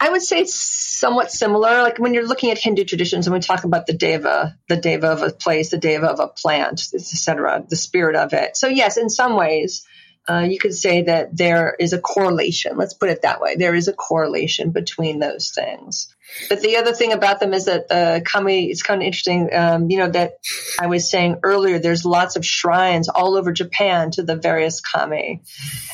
I 0.00 0.10
would 0.10 0.22
say 0.22 0.44
somewhat 0.44 1.32
similar. 1.32 1.82
Like 1.82 1.98
when 1.98 2.14
you're 2.14 2.26
looking 2.26 2.50
at 2.50 2.58
Hindu 2.58 2.84
traditions 2.84 3.26
and 3.26 3.34
we 3.34 3.40
talk 3.40 3.64
about 3.64 3.86
the 3.86 3.92
deva, 3.92 4.56
the 4.68 4.76
deva 4.76 5.08
of 5.08 5.22
a 5.22 5.30
place, 5.30 5.70
the 5.70 5.78
deva 5.78 6.06
of 6.06 6.20
a 6.20 6.28
plant, 6.28 6.86
etc., 6.94 7.64
the 7.68 7.76
spirit 7.76 8.14
of 8.14 8.32
it. 8.32 8.56
So 8.56 8.68
yes, 8.68 8.96
in 8.96 9.10
some 9.10 9.34
ways, 9.34 9.84
uh, 10.28 10.40
you 10.40 10.58
could 10.58 10.74
say 10.74 11.02
that 11.02 11.36
there 11.36 11.74
is 11.78 11.92
a 11.92 12.00
correlation. 12.00 12.76
Let's 12.76 12.94
put 12.94 13.08
it 13.08 13.22
that 13.22 13.40
way. 13.40 13.56
There 13.56 13.74
is 13.74 13.88
a 13.88 13.92
correlation 13.92 14.70
between 14.70 15.18
those 15.18 15.50
things. 15.50 16.14
But 16.48 16.60
the 16.60 16.76
other 16.76 16.92
thing 16.92 17.12
about 17.12 17.40
them 17.40 17.54
is 17.54 17.66
that 17.66 17.88
the 17.88 18.22
kami 18.24 18.70
is 18.70 18.82
kind 18.82 19.02
of 19.02 19.06
interesting. 19.06 19.50
Um, 19.52 19.90
you 19.90 19.98
know 19.98 20.10
that 20.10 20.34
I 20.80 20.86
was 20.86 21.10
saying 21.10 21.40
earlier. 21.42 21.78
There's 21.78 22.04
lots 22.04 22.36
of 22.36 22.44
shrines 22.44 23.08
all 23.08 23.36
over 23.36 23.52
Japan 23.52 24.10
to 24.12 24.22
the 24.22 24.36
various 24.36 24.80
kami, 24.80 25.42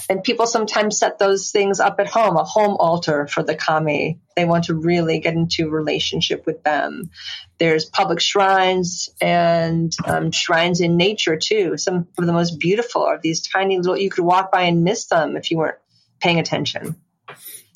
and 0.08 0.22
people 0.22 0.46
sometimes 0.46 0.98
set 0.98 1.18
those 1.18 1.50
things 1.50 1.80
up 1.80 2.00
at 2.00 2.08
home, 2.08 2.36
a 2.36 2.44
home 2.44 2.76
altar 2.78 3.26
for 3.26 3.42
the 3.42 3.54
kami. 3.54 4.20
They 4.36 4.44
want 4.44 4.64
to 4.64 4.74
really 4.74 5.20
get 5.20 5.34
into 5.34 5.70
relationship 5.70 6.44
with 6.46 6.62
them. 6.62 7.10
There's 7.58 7.84
public 7.84 8.20
shrines 8.20 9.08
and 9.20 9.94
um, 10.04 10.32
shrines 10.32 10.80
in 10.80 10.96
nature 10.96 11.36
too. 11.36 11.76
Some 11.78 12.08
of 12.18 12.26
the 12.26 12.32
most 12.32 12.58
beautiful 12.58 13.02
are 13.02 13.20
these 13.20 13.46
tiny 13.46 13.78
little. 13.78 13.96
You 13.96 14.10
could 14.10 14.24
walk 14.24 14.50
by 14.50 14.62
and 14.62 14.82
miss 14.82 15.06
them 15.06 15.36
if 15.36 15.50
you 15.50 15.58
weren't 15.58 15.78
paying 16.20 16.40
attention. 16.40 16.96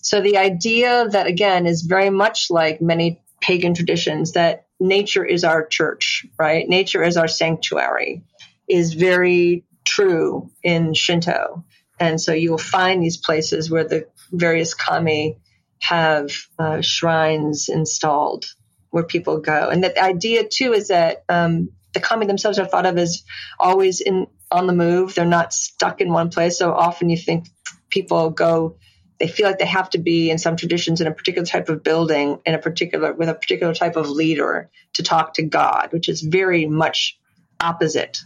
So 0.02 0.20
the 0.20 0.38
idea 0.38 1.08
that 1.08 1.26
again 1.26 1.66
is 1.66 1.82
very 1.82 2.10
much 2.10 2.50
like 2.50 2.80
many 2.80 3.20
pagan 3.40 3.74
traditions 3.74 4.32
that 4.32 4.66
nature 4.80 5.24
is 5.24 5.44
our 5.44 5.66
church, 5.66 6.26
right? 6.38 6.68
Nature 6.68 7.02
is 7.02 7.16
our 7.16 7.28
sanctuary 7.28 8.22
is 8.68 8.94
very 8.94 9.64
true 9.84 10.50
in 10.62 10.94
Shinto. 10.94 11.64
And 11.98 12.20
so 12.20 12.32
you 12.32 12.50
will 12.50 12.58
find 12.58 13.02
these 13.02 13.16
places 13.16 13.70
where 13.70 13.84
the 13.84 14.06
various 14.30 14.74
kami 14.74 15.38
have 15.80 16.30
uh, 16.58 16.80
shrines 16.80 17.68
installed 17.68 18.44
where 18.90 19.04
people 19.04 19.38
go. 19.40 19.68
And 19.68 19.82
the 19.82 20.00
idea 20.00 20.44
too 20.48 20.72
is 20.72 20.88
that 20.88 21.24
um, 21.28 21.70
the 21.94 22.00
kami 22.00 22.26
themselves 22.26 22.58
are 22.58 22.66
thought 22.66 22.86
of 22.86 22.98
as 22.98 23.22
always 23.58 24.00
in 24.00 24.26
on 24.50 24.66
the 24.66 24.72
move. 24.72 25.14
They're 25.14 25.24
not 25.24 25.52
stuck 25.52 26.00
in 26.00 26.12
one 26.12 26.30
place. 26.30 26.58
So 26.58 26.72
often 26.72 27.10
you 27.10 27.16
think 27.16 27.48
people 27.90 28.30
go 28.30 28.76
they 29.18 29.28
feel 29.28 29.46
like 29.46 29.58
they 29.58 29.66
have 29.66 29.90
to 29.90 29.98
be 29.98 30.30
in 30.30 30.38
some 30.38 30.56
traditions 30.56 31.00
in 31.00 31.06
a 31.06 31.12
particular 31.12 31.46
type 31.46 31.68
of 31.68 31.82
building 31.82 32.40
in 32.46 32.54
a 32.54 32.58
particular 32.58 33.12
with 33.12 33.28
a 33.28 33.34
particular 33.34 33.74
type 33.74 33.96
of 33.96 34.08
leader 34.08 34.70
to 34.94 35.02
talk 35.02 35.34
to 35.34 35.42
God, 35.42 35.88
which 35.90 36.08
is 36.08 36.20
very 36.20 36.66
much 36.66 37.18
opposite 37.60 38.18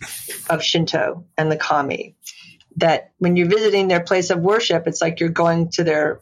of 0.50 0.62
Shinto 0.62 1.24
and 1.38 1.50
the 1.50 1.56
kami. 1.56 2.16
That 2.76 3.12
when 3.18 3.36
you're 3.36 3.48
visiting 3.48 3.88
their 3.88 4.00
place 4.00 4.30
of 4.30 4.40
worship, 4.40 4.86
it's 4.86 5.00
like 5.00 5.20
you're 5.20 5.28
going 5.28 5.70
to 5.70 5.84
their 5.84 6.20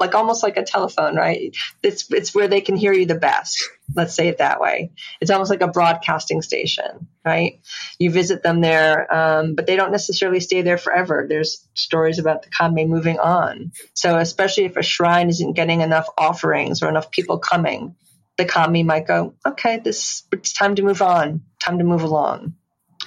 like 0.00 0.14
almost 0.14 0.42
like 0.42 0.56
a 0.56 0.64
telephone, 0.64 1.16
right? 1.16 1.54
It's 1.82 2.10
it's 2.10 2.34
where 2.34 2.48
they 2.48 2.60
can 2.60 2.76
hear 2.76 2.92
you 2.92 3.06
the 3.06 3.14
best. 3.14 3.62
Let's 3.94 4.14
say 4.14 4.28
it 4.28 4.38
that 4.38 4.60
way. 4.60 4.92
It's 5.20 5.30
almost 5.30 5.50
like 5.50 5.60
a 5.60 5.68
broadcasting 5.68 6.42
station, 6.42 7.08
right? 7.24 7.60
You 7.98 8.10
visit 8.10 8.42
them 8.42 8.60
there, 8.60 9.12
um, 9.14 9.54
but 9.54 9.66
they 9.66 9.76
don't 9.76 9.92
necessarily 9.92 10.40
stay 10.40 10.62
there 10.62 10.78
forever. 10.78 11.26
There's 11.28 11.66
stories 11.74 12.18
about 12.18 12.42
the 12.42 12.50
kami 12.50 12.86
moving 12.86 13.18
on. 13.18 13.72
So 13.94 14.18
especially 14.18 14.64
if 14.64 14.76
a 14.76 14.82
shrine 14.82 15.28
isn't 15.28 15.54
getting 15.54 15.82
enough 15.82 16.08
offerings 16.16 16.82
or 16.82 16.88
enough 16.88 17.10
people 17.10 17.38
coming, 17.38 17.96
the 18.38 18.44
kami 18.44 18.82
might 18.82 19.06
go, 19.06 19.34
okay, 19.46 19.78
this 19.78 20.24
it's 20.32 20.52
time 20.52 20.74
to 20.76 20.82
move 20.82 21.02
on, 21.02 21.42
time 21.60 21.78
to 21.78 21.84
move 21.84 22.02
along. 22.02 22.54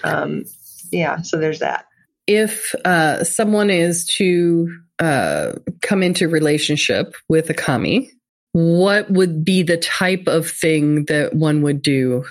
Um, 0.04 0.46
yeah, 0.92 1.22
so 1.22 1.38
there's 1.38 1.60
that. 1.60 1.86
If 2.32 2.76
uh, 2.86 3.24
someone 3.24 3.72
is 3.72 4.06
to 4.18 4.68
uh, 5.00 5.54
come 5.82 6.04
into 6.04 6.28
relationship 6.28 7.16
with 7.28 7.50
a 7.50 7.56
kami, 7.56 8.12
what 8.52 9.10
would 9.10 9.44
be 9.44 9.64
the 9.64 9.78
type 9.78 10.28
of 10.28 10.48
thing 10.48 11.06
that 11.06 11.34
one 11.34 11.64
would 11.64 11.82
do? 11.82 12.26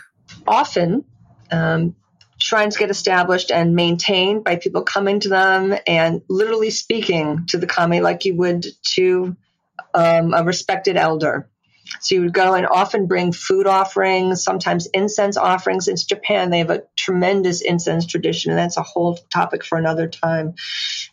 Often, 0.47 1.05
um, 1.51 1.97
shrines 2.37 2.77
get 2.77 2.91
established 2.91 3.51
and 3.51 3.75
maintained 3.75 4.45
by 4.45 4.55
people 4.55 4.83
coming 4.83 5.19
to 5.19 5.29
them 5.29 5.75
and 5.85 6.23
literally 6.29 6.71
speaking 6.71 7.47
to 7.49 7.59
the 7.59 7.67
kami 7.67 8.01
like 8.01 8.25
you 8.25 8.37
would 8.37 8.67
to 8.95 9.37
um, 9.95 10.33
a 10.33 10.45
respected 10.45 10.97
elder. 10.97 11.51
So 12.01 12.15
you 12.15 12.23
would 12.23 12.33
go 12.33 12.55
and 12.55 12.67
often 12.67 13.07
bring 13.07 13.33
food 13.33 13.67
offerings, 13.67 14.43
sometimes 14.43 14.87
incense 14.87 15.37
offerings. 15.37 15.89
In 15.89 15.97
Japan, 15.97 16.51
they 16.51 16.59
have 16.59 16.71
a 16.71 16.85
tremendous 16.97 17.61
incense 17.61 18.07
tradition, 18.07 18.51
and 18.51 18.59
that's 18.59 18.77
a 18.77 18.83
whole 18.83 19.19
topic 19.33 19.65
for 19.65 19.79
another 19.79 20.09
time 20.09 20.55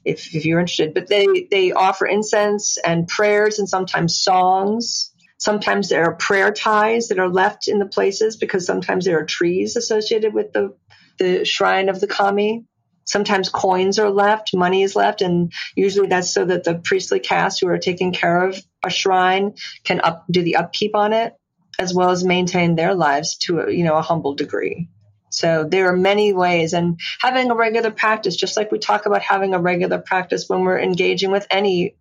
if, 0.03 0.35
if 0.35 0.45
you're 0.45 0.59
interested. 0.59 0.93
But 0.93 1.07
they, 1.07 1.47
they 1.49 1.71
offer 1.71 2.05
incense 2.05 2.77
and 2.77 3.07
prayers 3.07 3.59
and 3.59 3.69
sometimes 3.69 4.17
songs. 4.17 5.11
Sometimes 5.37 5.89
there 5.89 6.05
are 6.05 6.15
prayer 6.15 6.51
ties 6.51 7.09
that 7.09 7.19
are 7.19 7.29
left 7.29 7.67
in 7.67 7.79
the 7.79 7.85
places 7.85 8.37
because 8.37 8.65
sometimes 8.65 9.05
there 9.05 9.19
are 9.19 9.25
trees 9.25 9.75
associated 9.75 10.33
with 10.33 10.53
the, 10.53 10.75
the 11.19 11.45
shrine 11.45 11.89
of 11.89 11.99
the 11.99 12.07
kami. 12.07 12.65
Sometimes 13.07 13.49
coins 13.49 13.99
are 13.99 14.09
left, 14.09 14.55
money 14.55 14.81
is 14.81 14.95
left, 14.95 15.21
and 15.21 15.53
usually 15.75 16.07
that's 16.07 16.33
so 16.33 16.43
that 16.43 16.63
the 16.63 16.73
priestly 16.73 17.19
caste 17.19 17.61
who 17.61 17.67
are 17.67 17.77
taking 17.77 18.13
care 18.13 18.47
of 18.47 18.59
a 18.85 18.89
shrine 18.89 19.55
can 19.83 20.01
up, 20.01 20.25
do 20.29 20.41
the 20.41 20.57
upkeep 20.57 20.95
on 20.95 21.13
it 21.13 21.33
as 21.77 21.93
well 21.93 22.09
as 22.09 22.23
maintain 22.23 22.75
their 22.75 22.93
lives 22.95 23.37
to 23.37 23.59
a, 23.59 23.71
you 23.71 23.83
know 23.83 23.97
a 23.97 24.01
humble 24.01 24.35
degree. 24.35 24.89
So 25.29 25.65
there 25.69 25.89
are 25.89 25.97
many 25.97 26.31
ways, 26.31 26.73
and 26.73 26.99
having 27.19 27.51
a 27.51 27.55
regular 27.55 27.91
practice, 27.91 28.37
just 28.37 28.55
like 28.55 28.71
we 28.71 28.79
talk 28.79 29.05
about 29.05 29.21
having 29.21 29.53
a 29.53 29.59
regular 29.59 29.97
practice 29.97 30.47
when 30.47 30.61
we're 30.61 30.79
engaging 30.79 31.31
with 31.31 31.45
any 31.51 31.97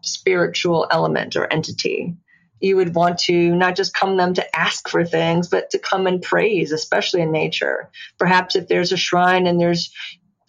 spiritual 0.00 0.86
element 0.90 1.36
or 1.36 1.52
entity. 1.52 2.16
You 2.60 2.76
would 2.76 2.94
want 2.94 3.18
to 3.20 3.56
not 3.56 3.76
just 3.76 3.92
come 3.92 4.16
them 4.16 4.34
to 4.34 4.56
ask 4.56 4.88
for 4.88 5.04
things, 5.04 5.48
but 5.48 5.70
to 5.70 5.78
come 5.78 6.06
and 6.06 6.22
praise, 6.22 6.70
especially 6.70 7.20
in 7.20 7.32
nature. 7.32 7.90
Perhaps 8.18 8.54
if 8.56 8.68
there's 8.68 8.92
a 8.92 8.96
shrine 8.96 9.46
and 9.46 9.60
there's 9.60 9.92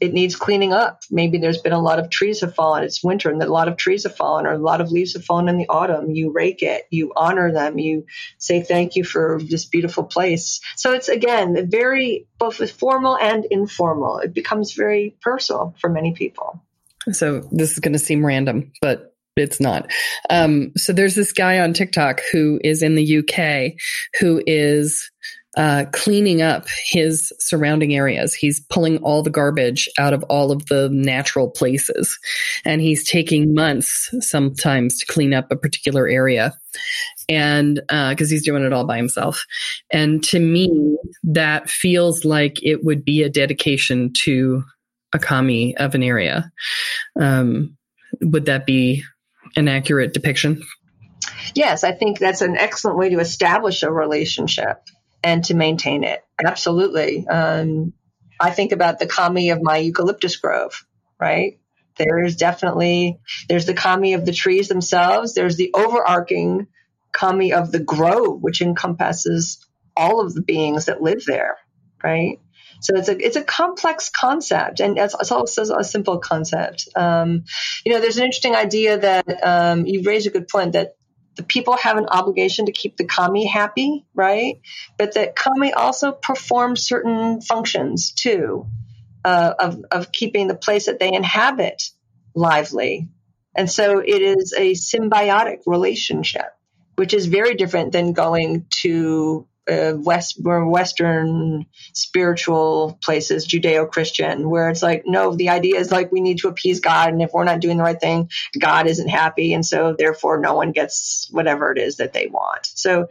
it 0.04 0.12
needs 0.12 0.36
cleaning 0.36 0.74
up. 0.74 1.02
Maybe 1.10 1.38
there's 1.38 1.62
been 1.62 1.72
a 1.72 1.80
lot 1.80 1.98
of 1.98 2.10
trees 2.10 2.42
have 2.42 2.54
fallen. 2.54 2.84
It's 2.84 3.02
winter 3.02 3.30
and 3.30 3.42
a 3.42 3.48
lot 3.48 3.70
of 3.70 3.78
trees 3.78 4.04
have 4.04 4.18
fallen 4.18 4.46
or 4.46 4.52
a 4.52 4.58
lot 4.58 4.82
of 4.82 4.92
leaves 4.92 5.14
have 5.14 5.24
fallen 5.24 5.48
in 5.48 5.58
the 5.58 5.70
autumn. 5.70 6.12
You 6.12 6.32
rake 6.32 6.62
it, 6.62 6.84
you 6.90 7.14
honor 7.16 7.54
them, 7.54 7.80
you 7.80 8.06
say 8.38 8.62
thank 8.62 8.98
you 8.98 9.06
for 9.06 9.40
this 9.42 9.64
beautiful 9.64 10.04
place. 10.04 10.60
So 10.76 10.92
it's 10.92 11.08
again 11.08 11.70
very 11.72 12.28
both 12.38 12.70
formal 12.72 13.18
and 13.18 13.46
informal. 13.46 14.18
It 14.18 14.34
becomes 14.34 14.74
very 14.74 15.16
personal 15.22 15.74
for 15.80 15.90
many 15.90 16.12
people. 16.12 16.62
So 17.14 17.40
this 17.52 17.72
is 17.72 17.80
going 17.80 17.94
to 17.94 18.00
seem 18.00 18.26
random, 18.26 18.74
but 18.82 19.16
it's 19.38 19.62
not. 19.62 19.90
Um, 20.30 20.74
so 20.76 20.92
there's 20.92 21.16
this 21.16 21.32
guy 21.32 21.60
on 21.60 21.72
TikTok 21.72 22.22
who 22.34 22.60
is 22.62 22.84
in 22.84 22.96
the 22.96 23.20
UK 23.20 23.80
who 24.20 24.44
is 24.46 25.10
uh, 25.56 25.86
cleaning 25.92 26.42
up 26.42 26.66
his 26.88 27.32
surrounding 27.40 27.96
areas. 27.96 28.34
He's 28.34 28.60
pulling 28.60 28.98
all 28.98 29.22
the 29.22 29.30
garbage 29.30 29.88
out 30.00 30.14
of 30.14 30.24
all 30.24 30.52
of 30.52 30.66
the 30.66 30.90
natural 30.92 31.50
places. 31.50 32.18
And 32.66 32.82
he's 32.82 33.08
taking 33.08 33.54
months 33.54 34.14
sometimes 34.20 35.00
to 35.00 35.06
clean 35.06 35.34
up 35.34 35.52
a 35.52 35.56
particular 35.56 36.08
area. 36.08 36.54
And 37.30 37.76
because 37.76 38.30
uh, 38.30 38.34
he's 38.34 38.46
doing 38.46 38.64
it 38.64 38.74
all 38.74 38.86
by 38.86 38.98
himself. 38.98 39.46
And 39.92 40.24
to 40.26 40.40
me, 40.40 40.98
that 41.24 41.70
feels 41.70 42.26
like 42.26 42.64
it 42.64 42.84
would 42.84 43.06
be 43.06 43.22
a 43.22 43.30
dedication 43.30 44.12
to 44.24 44.64
a 45.14 45.20
kami 45.20 45.78
of 45.78 45.94
an 45.94 46.02
area. 46.02 46.52
Um, 47.20 47.78
would 48.22 48.46
that 48.46 48.66
be 48.66 49.04
an 49.56 49.68
accurate 49.68 50.14
depiction? 50.14 50.64
Yes, 51.54 51.84
I 51.84 51.92
think 51.92 52.18
that's 52.18 52.42
an 52.42 52.58
excellent 52.58 52.98
way 52.98 53.10
to 53.10 53.20
establish 53.20 53.84
a 53.84 53.92
relationship 53.92 54.82
and 55.24 55.44
to 55.46 55.54
maintain 55.54 56.04
it. 56.04 56.24
Absolutely. 56.44 57.28
Um, 57.28 57.94
I 58.40 58.52
think 58.52 58.72
about 58.72 59.00
the 59.00 59.08
kami 59.08 59.52
of 59.52 59.62
my 59.62 59.78
eucalyptus 59.78 60.36
grove, 60.36 60.86
right? 61.20 61.60
There 61.98 62.24
is 62.24 62.36
definitely 62.36 63.20
there's 63.48 63.66
the 63.66 63.74
kami 63.74 64.14
of 64.14 64.26
the 64.26 64.34
trees 64.34 64.68
themselves. 64.68 65.34
There's 65.34 65.58
the 65.58 65.72
overarching 65.74 66.68
kami 67.12 67.54
of 67.54 67.72
the 67.72 67.80
grove, 67.80 68.42
which 68.42 68.62
encompasses 68.62 69.66
all 69.96 70.20
of 70.20 70.34
the 70.34 70.42
beings 70.42 70.86
that 70.86 71.02
live 71.02 71.24
there, 71.26 71.58
right? 72.04 72.40
So 72.82 72.98
it's 72.98 73.08
a 73.08 73.26
it's 73.26 73.38
a 73.38 73.44
complex 73.44 74.10
concept, 74.10 74.82
and 74.82 74.98
it's, 74.98 75.16
it's 75.18 75.32
also 75.32 75.78
a 75.78 75.84
simple 75.84 76.18
concept. 76.18 76.90
Um, 76.96 77.46
you 77.86 77.94
know, 77.94 78.02
there's 78.02 78.18
an 78.18 78.26
interesting 78.26 78.56
idea 78.56 78.98
that 78.98 79.44
um, 79.46 79.86
you 79.86 80.02
raised 80.04 80.28
a 80.28 80.32
good 80.32 80.50
point 80.50 80.74
that 80.74 80.96
the 81.36 81.44
people 81.44 81.78
have 81.78 81.98
an 81.98 82.08
obligation 82.08 82.68
to 82.68 82.72
keep 82.72 82.98
the 82.98 83.06
kami 83.06 83.46
happy, 83.46 84.06
right? 84.14 84.60
But 84.98 85.16
that 85.16 85.36
kami 85.36 85.74
also 85.74 86.12
performs 86.12 86.86
certain 86.86 87.42
functions 87.42 88.12
too, 88.12 88.68
uh, 89.26 89.54
of 89.58 89.84
of 89.92 90.12
keeping 90.12 90.48
the 90.48 90.56
place 90.56 90.86
that 90.86 91.00
they 91.00 91.14
inhabit 91.14 91.84
lively, 92.36 93.10
and 93.56 93.70
so 93.70 94.00
it 94.00 94.22
is 94.22 94.54
a 94.58 94.74
symbiotic 94.74 95.62
relationship, 95.66 96.56
which 96.96 97.14
is 97.14 97.26
very 97.26 97.56
different 97.56 97.92
than 97.92 98.14
going 98.14 98.66
to 98.82 99.48
uh, 99.70 99.94
West 99.96 100.40
or 100.46 100.68
Western 100.68 101.66
spiritual 101.94 102.98
places, 103.04 103.48
Judeo 103.48 103.90
Christian, 103.90 104.50
where 104.50 104.70
it's 104.70 104.84
like, 104.84 105.04
no, 105.06 105.36
the 105.36 105.50
idea 105.50 105.80
is 105.80 105.92
like 105.92 106.12
we 106.12 106.22
need 106.22 106.40
to 106.40 106.48
appease 106.48 106.80
God, 106.80 107.10
and 107.10 107.22
if 107.22 107.32
we're 107.34 107.44
not 107.44 107.62
doing 107.62 107.78
the 107.78 107.84
right 107.84 108.00
thing, 108.00 108.30
God 108.60 108.88
isn't 108.88 109.08
happy, 109.08 109.54
and 109.54 109.66
so 109.66 109.96
therefore 109.98 110.40
no 110.40 110.54
one 110.56 110.72
gets 110.72 111.28
whatever 111.32 111.72
it 111.72 111.78
is 111.78 111.98
that 111.98 112.14
they 112.14 112.28
want. 112.28 112.66
So 112.66 113.08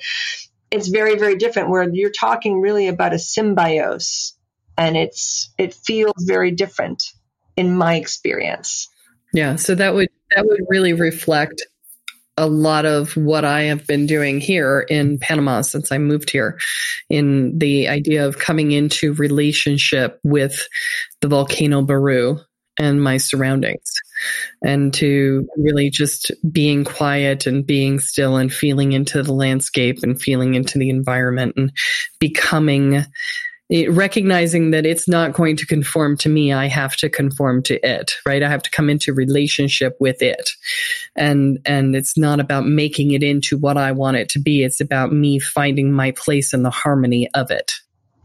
it's 0.70 0.88
very, 0.88 1.18
very 1.18 1.36
different. 1.36 1.70
Where 1.70 1.88
you're 1.88 2.10
talking 2.10 2.60
really 2.60 2.88
about 2.88 3.14
a 3.14 3.18
symbiosis, 3.18 4.36
and 4.76 4.96
it's 4.96 5.52
it 5.58 5.74
feels 5.74 6.14
very 6.18 6.50
different 6.50 7.02
in 7.56 7.76
my 7.76 7.96
experience. 7.96 8.88
Yeah, 9.32 9.56
so 9.56 9.74
that 9.74 9.94
would 9.94 10.08
that 10.34 10.46
would 10.46 10.60
really 10.68 10.92
reflect 10.92 11.62
a 12.36 12.46
lot 12.46 12.86
of 12.86 13.16
what 13.16 13.44
I 13.44 13.62
have 13.62 13.86
been 13.86 14.06
doing 14.06 14.40
here 14.40 14.80
in 14.88 15.18
Panama 15.18 15.60
since 15.60 15.92
I 15.92 15.98
moved 15.98 16.30
here 16.30 16.58
in 17.10 17.58
the 17.58 17.88
idea 17.88 18.26
of 18.26 18.38
coming 18.38 18.72
into 18.72 19.12
relationship 19.14 20.18
with 20.24 20.66
the 21.20 21.28
volcano 21.28 21.82
Baru 21.82 22.38
and 22.78 23.02
my 23.02 23.18
surroundings 23.18 23.92
and 24.64 24.94
to 24.94 25.46
really 25.58 25.90
just 25.90 26.30
being 26.50 26.84
quiet 26.84 27.46
and 27.46 27.66
being 27.66 27.98
still 27.98 28.36
and 28.36 28.52
feeling 28.52 28.92
into 28.92 29.22
the 29.22 29.32
landscape 29.32 29.98
and 30.02 30.20
feeling 30.20 30.54
into 30.54 30.78
the 30.78 30.88
environment 30.88 31.52
and 31.56 31.70
becoming 32.18 33.04
recognizing 33.88 34.70
that 34.70 34.86
it's 34.86 35.08
not 35.08 35.32
going 35.32 35.56
to 35.56 35.66
conform 35.66 36.16
to 36.16 36.28
me 36.28 36.52
i 36.52 36.66
have 36.66 36.94
to 36.96 37.08
conform 37.08 37.62
to 37.62 37.78
it 37.86 38.12
right? 38.26 38.42
I 38.42 38.48
have 38.48 38.62
to 38.62 38.70
come 38.70 38.90
into 38.90 39.12
relationship 39.12 39.96
with 40.00 40.22
it. 40.22 40.50
And 41.16 41.58
and 41.64 41.94
it's 41.94 42.16
not 42.16 42.40
about 42.40 42.66
making 42.66 43.12
it 43.12 43.22
into 43.22 43.58
what 43.58 43.76
i 43.76 43.92
want 43.92 44.16
it 44.16 44.28
to 44.30 44.40
be. 44.40 44.62
It's 44.62 44.80
about 44.80 45.12
me 45.12 45.38
finding 45.38 45.92
my 45.92 46.12
place 46.12 46.52
in 46.52 46.62
the 46.62 46.70
harmony 46.70 47.28
of 47.34 47.50
it. 47.50 47.72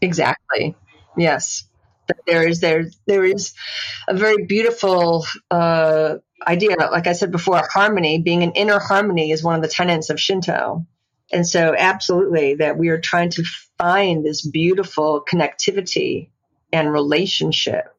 Exactly. 0.02 0.76
Yes. 1.18 1.64
There 2.26 2.48
is 2.48 2.62
there 2.62 2.86
there 3.06 3.26
is 3.26 3.54
a 4.08 4.16
very 4.16 4.46
beautiful 4.46 5.26
uh, 5.52 6.16
idea. 6.46 6.78
Like 6.78 7.08
i 7.08 7.14
said 7.14 7.32
before 7.32 7.62
harmony 7.72 8.22
being 8.22 8.44
an 8.44 8.54
inner 8.54 8.80
harmony 8.80 9.32
is 9.32 9.44
one 9.44 9.56
of 9.56 9.62
the 9.62 9.68
tenets 9.68 10.10
of 10.10 10.20
shinto 10.20 10.86
and 11.32 11.46
so, 11.46 11.76
absolutely, 11.78 12.56
that 12.56 12.78
we 12.78 12.90
are 12.90 13.00
trying 13.00 13.32
to 13.32 13.44
find 13.78 14.26
this 14.26 14.46
beautiful 14.46 15.24
connectivity 15.30 16.30
and 16.72 16.92
relationship 16.92 17.94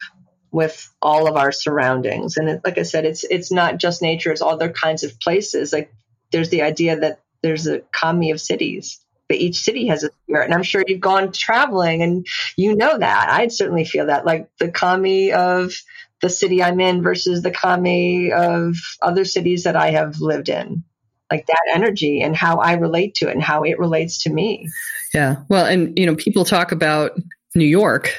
with 0.51 0.89
all 1.03 1.29
of 1.29 1.37
our 1.37 1.53
surroundings. 1.53 2.37
And 2.39 2.49
it, 2.49 2.61
like 2.65 2.79
I 2.79 2.83
said, 2.83 3.05
it's 3.05 3.25
it's 3.25 3.53
not 3.53 3.77
just 3.77 4.01
nature; 4.03 4.33
it's 4.33 4.43
other 4.43 4.71
kinds 4.71 5.05
of 5.05 5.21
places. 5.21 5.73
Like 5.73 5.93
there's 6.33 6.49
the 6.49 6.63
idea 6.63 7.01
that 7.01 7.21
there's 7.43 7.67
a 7.67 7.81
kami 7.93 8.31
of 8.31 8.41
cities. 8.41 9.01
But 9.29 9.37
each 9.37 9.61
city 9.61 9.89
has 9.89 10.05
a 10.05 10.11
spirit, 10.23 10.47
and 10.47 10.55
I'm 10.55 10.63
sure 10.63 10.83
you've 10.87 11.01
gone 11.01 11.33
traveling 11.33 12.03
and 12.03 12.27
you 12.57 12.75
know 12.75 12.97
that. 12.97 13.29
I'd 13.31 13.53
certainly 13.53 13.85
feel 13.85 14.07
that, 14.07 14.25
like 14.25 14.49
the 14.59 14.71
kami 14.71 15.33
of 15.33 15.75
the 16.23 16.31
city 16.31 16.63
I'm 16.63 16.81
in 16.81 17.03
versus 17.03 17.43
the 17.43 17.51
kami 17.51 18.33
of 18.33 18.75
other 19.03 19.27
cities 19.27 19.65
that 19.65 19.77
I 19.77 19.91
have 19.91 20.23
lived 20.23 20.49
in 20.49 20.83
like 21.31 21.47
that 21.47 21.73
energy 21.75 22.23
and 22.23 22.37
how 22.37 22.59
I 22.59 22.75
relate 22.75 23.15
to 23.17 23.29
it 23.29 23.33
and 23.33 23.43
how 23.43 23.63
it 23.63 23.79
relates 23.79 24.23
to 24.23 24.31
me. 24.31 24.69
Yeah. 25.15 25.37
Well, 25.49 25.67
and 25.67 25.99
you 25.99 26.07
know, 26.07 26.17
people 26.17 26.45
talk 26.45 26.73
about 26.73 27.13
New 27.55 27.67
York, 27.67 28.13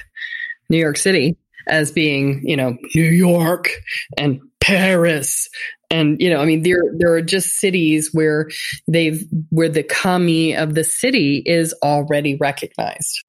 New 0.70 0.78
York 0.78 0.98
City 0.98 1.38
as 1.68 1.92
being, 1.92 2.42
you 2.44 2.58
know, 2.58 2.78
New 2.96 3.04
York 3.04 3.70
and 4.18 4.42
Paris 4.60 5.50
and 5.92 6.22
you 6.22 6.30
know, 6.30 6.40
I 6.40 6.46
mean 6.46 6.64
there 6.64 6.84
there 6.98 7.14
are 7.14 7.22
just 7.22 7.56
cities 7.56 8.12
where 8.14 8.50
they've 8.88 9.24
where 9.50 9.70
the 9.70 9.84
kami 9.84 10.56
of 10.56 10.76
the 10.76 10.84
city 10.84 11.42
is 11.46 11.74
already 11.82 12.36
recognized. 12.36 13.24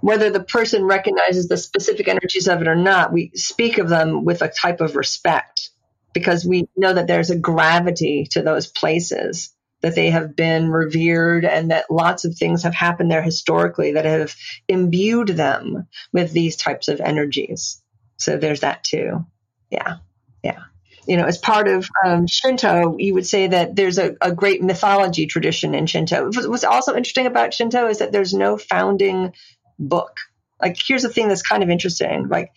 Whether 0.00 0.30
the 0.30 0.42
person 0.42 0.84
recognizes 0.84 1.48
the 1.48 1.56
specific 1.56 2.08
energies 2.08 2.48
of 2.48 2.60
it 2.60 2.68
or 2.68 2.74
not, 2.74 3.12
we 3.12 3.30
speak 3.34 3.78
of 3.78 3.88
them 3.88 4.24
with 4.24 4.42
a 4.42 4.48
type 4.48 4.80
of 4.80 4.96
respect 4.96 5.70
because 6.16 6.46
we 6.46 6.66
know 6.74 6.94
that 6.94 7.06
there's 7.06 7.28
a 7.28 7.38
gravity 7.38 8.26
to 8.30 8.40
those 8.40 8.66
places 8.66 9.54
that 9.82 9.94
they 9.94 10.08
have 10.08 10.34
been 10.34 10.70
revered 10.70 11.44
and 11.44 11.70
that 11.70 11.90
lots 11.90 12.24
of 12.24 12.34
things 12.34 12.62
have 12.62 12.74
happened 12.74 13.10
there 13.10 13.20
historically 13.20 13.92
that 13.92 14.06
have 14.06 14.34
imbued 14.66 15.28
them 15.28 15.86
with 16.14 16.32
these 16.32 16.56
types 16.56 16.88
of 16.88 17.02
energies. 17.02 17.82
So 18.16 18.38
there's 18.38 18.60
that 18.60 18.82
too. 18.82 19.26
Yeah. 19.70 19.98
Yeah. 20.42 20.60
You 21.06 21.18
know, 21.18 21.26
as 21.26 21.36
part 21.36 21.68
of 21.68 21.86
um, 22.02 22.26
Shinto, 22.26 22.96
you 22.98 23.12
would 23.12 23.26
say 23.26 23.48
that 23.48 23.76
there's 23.76 23.98
a, 23.98 24.16
a 24.22 24.32
great 24.32 24.62
mythology 24.62 25.26
tradition 25.26 25.74
in 25.74 25.84
Shinto. 25.84 26.30
What's 26.32 26.64
also 26.64 26.96
interesting 26.96 27.26
about 27.26 27.52
Shinto 27.52 27.88
is 27.88 27.98
that 27.98 28.10
there's 28.10 28.32
no 28.32 28.56
founding 28.56 29.34
book. 29.78 30.16
Like, 30.62 30.78
here's 30.82 31.02
the 31.02 31.10
thing 31.10 31.28
that's 31.28 31.42
kind 31.42 31.62
of 31.62 31.68
interesting. 31.68 32.28
Like, 32.28 32.52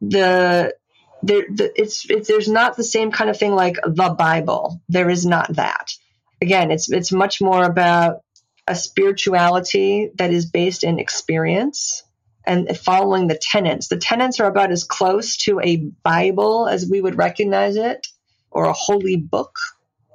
the 0.00 0.74
there, 1.26 1.44
the, 1.50 1.72
it's, 1.80 2.08
it's, 2.08 2.28
there's 2.28 2.48
not 2.48 2.76
the 2.76 2.84
same 2.84 3.10
kind 3.10 3.30
of 3.30 3.38
thing 3.38 3.54
like 3.54 3.76
the 3.84 4.10
Bible. 4.10 4.80
There 4.88 5.10
is 5.10 5.24
not 5.26 5.54
that. 5.56 5.92
Again, 6.42 6.70
it's, 6.70 6.90
it's 6.90 7.12
much 7.12 7.40
more 7.40 7.64
about 7.64 8.20
a 8.66 8.74
spirituality 8.74 10.10
that 10.16 10.32
is 10.32 10.46
based 10.46 10.84
in 10.84 10.98
experience 10.98 12.02
and 12.46 12.76
following 12.76 13.26
the 13.26 13.38
tenets. 13.40 13.88
The 13.88 13.96
tenets 13.96 14.40
are 14.40 14.48
about 14.48 14.70
as 14.70 14.84
close 14.84 15.38
to 15.44 15.60
a 15.60 15.76
Bible 15.76 16.68
as 16.68 16.88
we 16.88 17.00
would 17.00 17.16
recognize 17.16 17.76
it 17.76 18.06
or 18.50 18.66
a 18.66 18.72
holy 18.72 19.16
book 19.16 19.56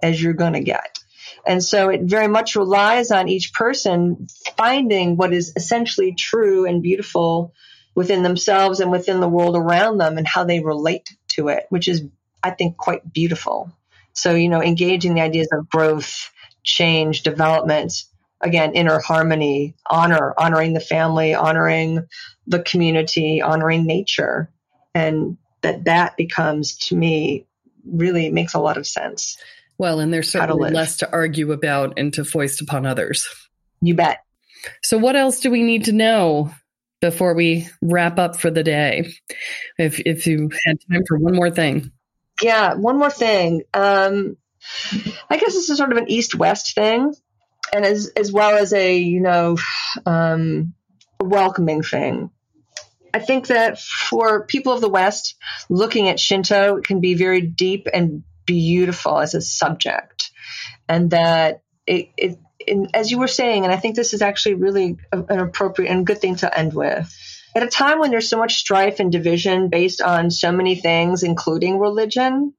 as 0.02 0.22
you're 0.22 0.34
going 0.34 0.54
to 0.54 0.64
get. 0.64 1.00
And 1.46 1.64
so 1.64 1.90
it 1.90 2.02
very 2.04 2.28
much 2.28 2.56
relies 2.56 3.12
on 3.12 3.30
each 3.30 3.54
person 3.54 4.28
finding 4.58 5.18
what 5.18 5.34
is 5.34 5.54
essentially 5.56 6.14
true 6.14 6.66
and 6.66 6.84
beautiful 6.84 7.54
within 7.96 8.24
themselves 8.24 8.80
and 8.80 8.92
within 8.92 9.20
the 9.20 9.30
world 9.30 9.56
around 9.56 9.98
them 9.98 10.18
and 10.18 10.28
how 10.28 10.44
they 10.44 10.60
relate 10.60 11.10
to 11.30 11.50
it, 11.50 11.66
which 11.70 11.88
is, 11.88 12.04
I 12.44 12.52
think, 12.52 12.78
quite 12.78 13.12
beautiful. 13.12 13.72
So, 14.14 14.36
you 14.36 14.50
know, 14.50 14.62
engaging 14.62 15.14
the 15.14 15.22
ideas 15.22 15.50
of 15.52 15.70
growth, 15.70 16.32
change, 16.64 17.24
development, 17.24 18.04
again, 18.42 18.74
inner 18.74 19.00
harmony, 19.00 19.76
honor, 19.90 20.34
honoring 20.38 20.74
the 20.74 20.80
family, 20.80 21.34
honoring 21.34 22.06
the 22.48 22.62
community, 22.62 23.42
honoring 23.42 23.86
nature. 23.86 24.50
And 24.94 25.38
that 25.62 25.86
that 25.86 26.18
becomes 26.18 26.78
to 26.78 26.96
me 26.96 27.46
really 27.86 28.30
makes 28.30 28.54
a 28.54 28.60
lot 28.60 28.78
of 28.78 28.88
sense. 28.88 29.38
Well, 29.78 30.00
and 30.00 30.14
there's 30.14 30.30
certainly 30.30 30.72
less 30.72 30.98
to 30.98 31.12
argue 31.12 31.52
about 31.52 31.94
and 31.98 32.14
to 32.16 32.26
foist 32.26 32.62
upon 32.62 32.86
others. 32.86 33.28
You 33.82 33.96
bet. 33.96 34.20
So, 34.84 34.98
what 34.98 35.16
else 35.16 35.40
do 35.40 35.50
we 35.50 35.64
need 35.64 35.86
to 35.86 35.94
know 35.94 36.52
before 37.02 37.34
we 37.34 37.68
wrap 37.82 38.20
up 38.20 38.40
for 38.40 38.52
the 38.52 38.64
day? 38.64 39.14
If 39.78 40.00
if 40.00 40.28
you 40.28 40.50
had 40.66 40.78
time 40.92 41.04
for 41.08 41.18
one 41.18 41.36
more 41.36 41.52
thing. 41.52 41.92
Yeah, 42.42 42.76
one 42.76 42.98
more 42.98 43.10
thing. 43.10 43.64
Um, 43.74 44.38
I 45.30 45.38
guess 45.38 45.54
this 45.54 45.70
is 45.70 45.78
sort 45.78 45.92
of 45.92 45.98
an 45.98 46.10
east 46.10 46.36
west 46.36 46.76
thing, 46.76 47.14
and 47.74 47.86
as 47.86 48.12
as 48.16 48.32
well 48.32 48.58
as 48.58 48.74
a 48.74 48.98
you 48.98 49.22
know 49.22 49.58
um, 50.06 50.74
welcoming 51.20 51.84
thing. 51.84 52.32
I 53.14 53.20
think 53.20 53.48
that 53.48 53.80
for 53.80 54.46
people 54.46 54.74
of 54.74 54.82
the 54.82 54.90
West, 54.90 55.36
looking 55.68 56.10
at 56.10 56.20
Shinto 56.20 56.78
it 56.78 56.84
can 56.84 57.02
be 57.02 57.16
very 57.16 57.42
deep 57.42 57.88
and 57.92 58.24
beautiful 58.46 59.20
as 59.20 59.34
a 59.34 59.42
subject, 59.42 60.32
and 60.88 61.12
that 61.12 61.64
it, 61.88 62.10
it 62.18 62.40
in, 62.70 62.88
as 62.94 63.12
you 63.12 63.20
were 63.20 63.28
saying, 63.28 63.64
and 63.64 63.74
I 63.74 63.78
think 63.78 63.96
this 63.96 64.14
is 64.14 64.22
actually 64.22 64.56
really 64.56 64.98
a, 65.12 65.24
an 65.24 65.40
appropriate 65.40 65.92
and 65.92 66.06
good 66.06 66.22
thing 66.22 66.36
to 66.38 66.58
end 66.58 66.74
with. 66.74 67.14
At 67.56 67.64
a 67.64 67.68
time 67.68 68.00
when 68.00 68.12
there's 68.12 68.30
so 68.30 68.38
much 68.38 68.56
strife 68.58 69.00
and 69.00 69.12
division 69.12 69.70
based 69.70 70.02
on 70.02 70.32
so 70.32 70.52
many 70.52 70.76
things, 70.76 71.24
including 71.24 71.80
religion, 71.80 72.54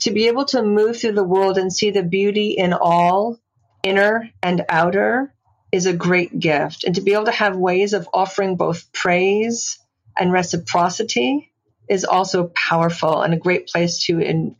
to 0.00 0.10
be 0.10 0.26
able 0.26 0.44
to 0.46 0.62
move 0.62 0.98
through 0.98 1.12
the 1.12 1.24
world 1.24 1.58
and 1.58 1.72
see 1.72 1.90
the 1.90 2.02
beauty 2.02 2.50
in 2.50 2.72
all, 2.72 3.38
inner 3.82 4.30
and 4.42 4.64
outer, 4.68 5.32
is 5.72 5.86
a 5.86 5.92
great 5.92 6.38
gift. 6.38 6.84
And 6.84 6.94
to 6.96 7.00
be 7.00 7.14
able 7.14 7.26
to 7.26 7.32
have 7.32 7.56
ways 7.56 7.92
of 7.92 8.08
offering 8.12 8.56
both 8.56 8.92
praise 8.92 9.78
and 10.18 10.32
reciprocity 10.32 11.52
is 11.88 12.04
also 12.04 12.50
powerful 12.54 13.22
and 13.22 13.34
a 13.34 13.38
great 13.38 13.68
place 13.68 14.04
to 14.06 14.18
in, 14.18 14.56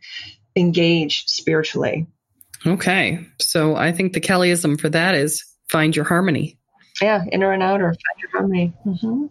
engage 0.55 1.25
spiritually. 1.27 2.07
Okay. 2.65 3.25
So 3.39 3.75
I 3.75 3.91
think 3.91 4.13
the 4.13 4.21
Kellyism 4.21 4.79
for 4.79 4.89
that 4.89 5.15
is 5.15 5.43
find 5.69 5.95
your 5.95 6.05
harmony. 6.05 6.57
Yeah, 7.01 7.23
inner 7.31 7.51
and 7.51 7.61
outer, 7.61 7.89
find 7.93 8.21
your 8.21 8.31
harmony. 8.31 8.73
Mm-hmm. 8.85 9.25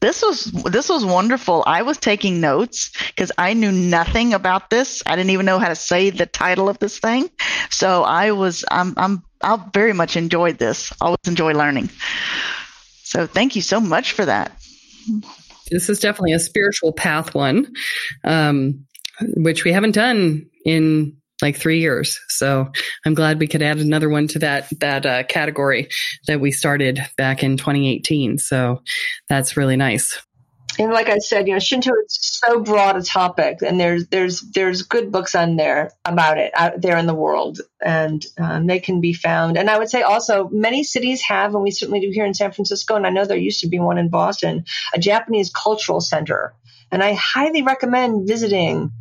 This 0.00 0.20
was 0.20 0.46
this 0.64 0.88
was 0.88 1.04
wonderful. 1.04 1.62
I 1.64 1.82
was 1.82 1.96
taking 1.96 2.40
notes 2.40 2.90
because 3.06 3.30
I 3.38 3.54
knew 3.54 3.70
nothing 3.70 4.34
about 4.34 4.68
this. 4.68 5.00
I 5.06 5.14
didn't 5.14 5.30
even 5.30 5.46
know 5.46 5.60
how 5.60 5.68
to 5.68 5.76
say 5.76 6.10
the 6.10 6.26
title 6.26 6.68
of 6.68 6.80
this 6.80 6.98
thing. 6.98 7.30
So 7.70 8.02
I 8.02 8.32
was 8.32 8.64
I'm 8.68 8.94
I'm 8.96 9.22
I 9.40 9.64
very 9.72 9.92
much 9.92 10.16
enjoyed 10.16 10.58
this. 10.58 10.92
Always 11.00 11.20
enjoy 11.26 11.52
learning. 11.52 11.88
So 13.04 13.28
thank 13.28 13.54
you 13.54 13.62
so 13.62 13.78
much 13.78 14.10
for 14.12 14.24
that. 14.24 14.50
This 15.70 15.88
is 15.88 16.00
definitely 16.00 16.32
a 16.32 16.40
spiritual 16.40 16.92
path 16.92 17.32
one, 17.32 17.72
um, 18.24 18.86
which 19.20 19.62
we 19.62 19.72
haven't 19.72 19.94
done 19.94 20.46
in 20.64 21.16
like 21.42 21.56
three 21.56 21.80
years. 21.80 22.18
So 22.28 22.70
I'm 23.04 23.14
glad 23.14 23.40
we 23.40 23.48
could 23.48 23.62
add 23.62 23.78
another 23.78 24.08
one 24.08 24.28
to 24.28 24.38
that 24.40 24.68
that 24.80 25.04
uh, 25.04 25.22
category 25.24 25.88
that 26.26 26.40
we 26.40 26.52
started 26.52 27.00
back 27.16 27.42
in 27.42 27.56
2018. 27.56 28.38
So 28.38 28.82
that's 29.28 29.56
really 29.56 29.76
nice. 29.76 30.18
And 30.78 30.90
like 30.90 31.08
I 31.08 31.18
said, 31.18 31.46
you 31.48 31.52
know, 31.52 31.58
Shinto 31.58 31.90
is 32.06 32.18
so 32.18 32.60
broad 32.60 32.96
a 32.96 33.02
topic, 33.02 33.58
and 33.62 33.78
there's 33.78 34.06
there's 34.06 34.40
there's 34.40 34.82
good 34.82 35.12
books 35.12 35.34
on 35.34 35.56
there 35.56 35.92
about 36.04 36.38
it 36.38 36.52
out 36.56 36.80
there 36.80 36.96
in 36.96 37.06
the 37.06 37.14
world, 37.14 37.60
and 37.84 38.24
um, 38.38 38.66
they 38.66 38.80
can 38.80 39.00
be 39.00 39.12
found. 39.12 39.58
And 39.58 39.68
I 39.68 39.78
would 39.78 39.90
say 39.90 40.02
also 40.02 40.48
many 40.50 40.82
cities 40.82 41.20
have, 41.22 41.54
and 41.54 41.62
we 41.62 41.72
certainly 41.72 42.00
do 42.00 42.10
here 42.10 42.24
in 42.24 42.32
San 42.32 42.52
Francisco, 42.52 42.94
and 42.94 43.06
I 43.06 43.10
know 43.10 43.26
there 43.26 43.36
used 43.36 43.60
to 43.60 43.68
be 43.68 43.80
one 43.80 43.98
in 43.98 44.08
Boston, 44.08 44.64
a 44.94 44.98
Japanese 44.98 45.50
cultural 45.50 46.00
center, 46.00 46.54
and 46.90 47.02
I 47.02 47.12
highly 47.12 47.62
recommend 47.62 48.26
visiting 48.26 48.92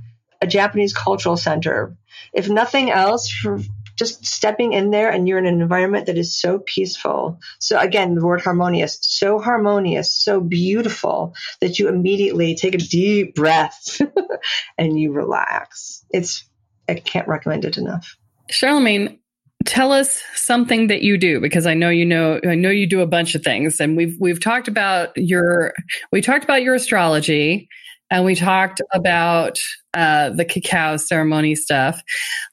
a 0.42 0.48
Japanese 0.48 0.94
cultural 0.94 1.38
center 1.38 1.96
if 2.34 2.50
nothing 2.50 2.92
else, 2.92 3.30
for 3.30 3.60
just 4.02 4.26
stepping 4.26 4.74
in 4.74 4.90
there 4.90 5.12
and 5.12 5.28
you're 5.28 5.38
in 5.38 5.46
an 5.46 5.62
environment 5.62 6.08
that 6.08 6.18
is 6.18 6.36
so 6.36 6.58
peaceful. 6.58 7.40
So 7.60 7.80
again, 7.80 8.16
the 8.16 8.26
word 8.26 8.42
harmonious, 8.42 8.98
so 9.02 9.38
harmonious, 9.38 10.12
so 10.12 10.42
beautiful 10.42 11.36
that 11.60 11.78
you 11.78 11.88
immediately 11.88 12.56
take 12.56 12.74
a 12.74 12.80
deep 12.80 13.36
breath 13.36 14.02
and 14.78 15.00
you 15.00 15.12
relax. 15.12 16.04
It's, 16.10 16.44
I 16.90 16.96
can't 16.96 17.28
recommend 17.28 17.64
it 17.64 17.78
enough. 17.78 18.18
Charlemagne, 18.50 19.20
tell 19.66 19.92
us 19.92 20.24
something 20.34 20.88
that 20.88 21.04
you 21.04 21.18
do 21.18 21.40
because 21.40 21.68
I 21.68 21.76
know 21.76 21.90
you 21.90 22.06
know 22.06 22.40
I 22.48 22.56
know 22.56 22.72
you 22.72 22.88
do 22.88 23.02
a 23.02 23.08
bunch 23.08 23.36
of 23.36 23.44
things 23.44 23.80
and 23.80 23.96
we've 23.96 24.16
we've 24.20 24.40
talked 24.40 24.68
about 24.68 25.16
your 25.16 25.74
we 26.12 26.22
talked 26.22 26.44
about 26.44 26.64
your 26.64 26.74
astrology 26.74 27.70
and 28.10 28.26
we 28.26 28.34
talked 28.34 28.82
about 28.92 29.60
uh, 29.94 30.30
the 30.30 30.46
cacao 30.46 30.98
ceremony 30.98 31.56
stuff. 31.56 32.02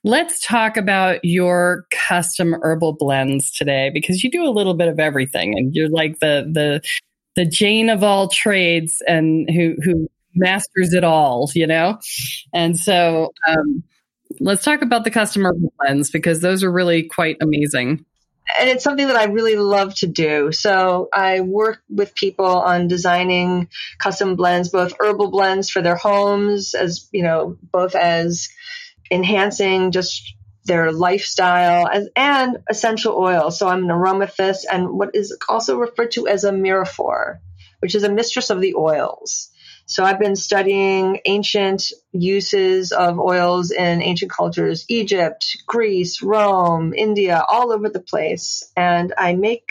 Let's 0.05 0.45
talk 0.45 0.77
about 0.77 1.21
your 1.23 1.85
custom 1.91 2.57
herbal 2.63 2.95
blends 2.95 3.51
today 3.51 3.91
because 3.93 4.25
you 4.25 4.31
do 4.31 4.45
a 4.45 4.51
little 4.51 4.75
bit 4.75 4.89
of 4.89 4.99
everything, 4.99 5.57
and 5.57 5.75
you're 5.75 5.89
like 5.89 6.19
the 6.21 6.51
the 6.53 6.81
the 7.37 7.45
Jane 7.45 7.89
of 7.89 8.03
all 8.03 8.29
trades, 8.29 9.03
and 9.07 9.49
who 9.51 9.77
who 9.85 10.09
masters 10.35 10.93
it 10.93 11.05
all, 11.05 11.51
you 11.55 11.67
know. 11.67 11.99
And 12.53 12.79
so, 12.79 13.33
um, 13.47 13.83
let's 14.41 14.65
talk 14.65 14.83
about 14.83 15.05
the 15.05 15.11
custom 15.11 15.45
herbal 15.45 15.73
blends 15.79 16.11
because 16.11 16.41
those 16.41 16.63
are 16.63 16.73
really 16.73 17.05
quite 17.05 17.37
amazing 17.41 18.05
and 18.59 18.69
it's 18.69 18.85
something 18.85 19.07
that 19.07 19.17
I 19.17 19.25
really 19.25 19.57
love 19.57 19.95
to 19.97 20.07
do. 20.07 20.53
So 20.53 21.09
I 21.13 21.41
work 21.41 21.81
with 21.89 22.15
people 22.15 22.47
on 22.47 22.89
designing 22.89 23.69
custom 23.99 24.37
blends, 24.37 24.71
both 24.71 24.95
herbal 24.99 25.31
blends 25.31 25.71
for 25.71 25.83
their 25.83 25.97
homes, 25.97 26.75
as 26.75 27.09
you 27.13 27.23
know, 27.23 27.57
both 27.73 27.95
as 27.95 28.49
enhancing 29.11 29.91
just 29.91 30.35
their 30.65 30.93
lifestyle 30.93 31.89
as, 31.89 32.09
and 32.15 32.59
essential 32.69 33.15
oils. 33.17 33.59
So 33.59 33.69
I'm 33.69 33.85
an 33.85 33.91
aromathist 33.91 34.65
and 34.71 34.91
what 34.91 35.11
is 35.15 35.37
also 35.49 35.79
referred 35.79 36.13
to 36.13 36.29
as 36.29 36.45
a 36.45 36.53
myrrhophore, 36.53 37.41
which 37.81 37.95
is 37.95 38.05
a 38.05 38.13
mistress 38.13 38.51
of 38.51 38.61
the 38.61 38.75
oils. 38.75 39.51
So 39.89 40.05
I've 40.05 40.21
been 40.21 40.37
studying 40.37 41.21
ancient 41.25 41.93
uses 42.13 42.93
of 42.93 43.19
oils 43.19 43.71
in 43.71 44.03
ancient 44.03 44.31
cultures, 44.31 44.85
Egypt, 44.89 45.57
Greece, 45.67 46.21
Rome, 46.23 46.93
India, 46.93 47.43
all 47.49 47.73
over 47.73 47.89
the 47.89 48.01
place. 48.01 48.71
And 48.77 49.15
I 49.17 49.35
make 49.35 49.65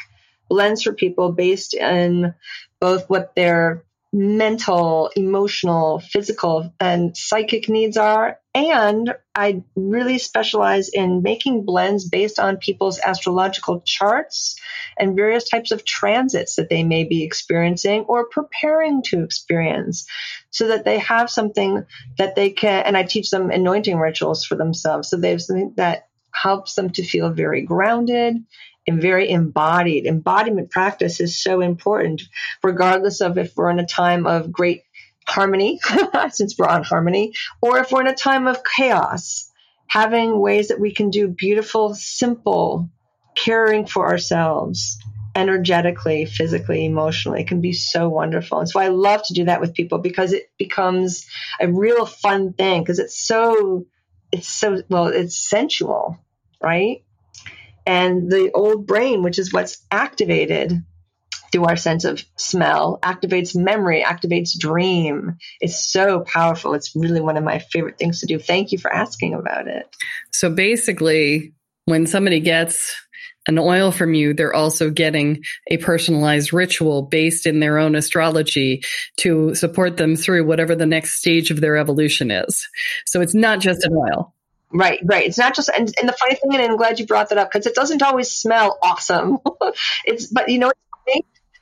blends 0.49 0.81
for 0.81 0.93
people 0.93 1.33
based 1.33 1.75
in 1.75 2.33
both 2.79 3.07
what 3.11 3.35
their 3.35 3.83
mental, 4.13 5.11
emotional, 5.15 5.99
physical, 5.99 6.73
and 6.79 7.15
psychic 7.15 7.69
needs 7.69 7.97
are. 7.97 8.39
And 8.55 9.13
I 9.35 9.63
really 9.75 10.17
specialize 10.17 10.89
in 10.89 11.21
making 11.21 11.65
blends 11.65 12.09
based 12.09 12.39
on 12.39 12.57
people's 12.57 12.99
astrological 12.99 13.81
charts 13.81 14.59
and 14.97 15.15
various 15.15 15.47
types 15.49 15.71
of 15.71 15.85
transits 15.85 16.55
that 16.55 16.69
they 16.69 16.83
may 16.83 17.03
be 17.03 17.23
experiencing 17.23 18.01
or 18.07 18.29
preparing 18.29 19.03
to 19.03 19.23
experience 19.23 20.07
so 20.49 20.69
that 20.69 20.85
they 20.85 20.99
have 20.99 21.29
something 21.29 21.85
that 22.17 22.35
they 22.35 22.49
can, 22.49 22.83
and 22.85 22.97
I 22.97 23.03
teach 23.03 23.29
them 23.29 23.51
anointing 23.51 23.97
rituals 23.97 24.45
for 24.45 24.55
themselves. 24.55 25.09
So 25.09 25.17
they 25.17 25.31
have 25.31 25.41
something 25.41 25.73
that 25.77 26.07
helps 26.31 26.75
them 26.75 26.89
to 26.91 27.03
feel 27.03 27.29
very 27.31 27.61
grounded 27.61 28.37
and 28.87 29.01
very 29.01 29.29
embodied. 29.29 30.05
Embodiment 30.05 30.71
practice 30.71 31.19
is 31.19 31.41
so 31.41 31.61
important, 31.61 32.23
regardless 32.63 33.21
of 33.21 33.37
if 33.37 33.55
we're 33.55 33.69
in 33.69 33.79
a 33.79 33.85
time 33.85 34.25
of 34.25 34.51
great 34.51 34.83
harmony, 35.27 35.79
since 36.29 36.57
we're 36.57 36.67
on 36.67 36.83
harmony, 36.83 37.33
or 37.61 37.79
if 37.79 37.91
we're 37.91 38.01
in 38.01 38.07
a 38.07 38.15
time 38.15 38.47
of 38.47 38.63
chaos. 38.63 39.51
Having 39.89 40.37
ways 40.39 40.67
that 40.67 40.81
we 40.81 40.93
can 40.93 41.11
do 41.11 41.29
beautiful, 41.29 41.95
simple 41.95 42.89
caring 43.35 43.85
for 43.85 44.07
ourselves 44.07 44.97
energetically, 45.37 46.25
physically, 46.25 46.85
emotionally 46.85 47.43
can 47.45 47.61
be 47.61 47.71
so 47.71 48.09
wonderful. 48.09 48.59
And 48.59 48.67
so 48.67 48.79
I 48.79 48.87
love 48.87 49.23
to 49.27 49.33
do 49.33 49.45
that 49.45 49.61
with 49.61 49.75
people 49.75 49.99
because 49.99 50.33
it 50.33 50.49
becomes 50.57 51.27
a 51.61 51.71
real 51.71 52.05
fun 52.05 52.53
thing 52.53 52.81
because 52.81 52.99
it's 52.99 53.17
so, 53.17 53.85
it's 54.31 54.47
so, 54.47 54.81
well, 54.89 55.07
it's 55.07 55.37
sensual, 55.37 56.17
right? 56.61 57.03
And 57.87 58.29
the 58.29 58.51
old 58.53 58.85
brain, 58.85 59.23
which 59.23 59.39
is 59.39 59.53
what's 59.53 59.77
activated 59.89 60.83
through 61.53 61.63
our 61.63 61.77
sense 61.77 62.03
of 62.03 62.21
smell, 62.35 62.99
activates 63.01 63.55
memory, 63.55 64.03
activates 64.05 64.59
dream. 64.59 65.37
It's 65.61 65.89
so 65.89 66.19
powerful. 66.19 66.73
It's 66.73 66.93
really 66.95 67.21
one 67.21 67.37
of 67.37 67.45
my 67.45 67.59
favorite 67.59 67.97
things 67.97 68.19
to 68.19 68.25
do. 68.25 68.39
Thank 68.39 68.73
you 68.73 68.77
for 68.77 68.91
asking 68.91 69.33
about 69.33 69.69
it. 69.69 69.87
So 70.33 70.49
basically, 70.49 71.53
when 71.85 72.05
somebody 72.07 72.41
gets 72.41 72.93
an 73.47 73.57
oil 73.57 73.93
from 73.93 74.13
you, 74.13 74.33
they're 74.33 74.53
also 74.53 74.89
getting 74.89 75.41
a 75.71 75.77
personalized 75.77 76.51
ritual 76.51 77.03
based 77.03 77.45
in 77.45 77.61
their 77.61 77.77
own 77.77 77.95
astrology 77.95 78.81
to 79.19 79.55
support 79.55 79.95
them 79.95 80.17
through 80.17 80.45
whatever 80.45 80.75
the 80.75 80.85
next 80.85 81.19
stage 81.19 81.49
of 81.49 81.61
their 81.61 81.77
evolution 81.77 82.29
is. 82.31 82.67
So 83.05 83.21
it's 83.21 83.33
not 83.33 83.61
just 83.61 83.85
an 83.85 83.93
oil. 83.95 84.33
Right, 84.71 84.99
right. 85.05 85.25
It's 85.25 85.37
not 85.37 85.55
just, 85.55 85.69
and, 85.69 85.91
and 85.99 86.09
the 86.09 86.13
funny 86.13 86.35
thing, 86.35 86.53
and 86.53 86.61
I'm 86.61 86.77
glad 86.77 86.99
you 86.99 87.05
brought 87.05 87.29
that 87.29 87.37
up 87.37 87.51
because 87.51 87.65
it 87.65 87.75
doesn't 87.75 88.01
always 88.01 88.31
smell 88.31 88.77
awesome. 88.83 89.37
it's, 90.05 90.27
but 90.27 90.49
you 90.49 90.59
know, 90.59 90.71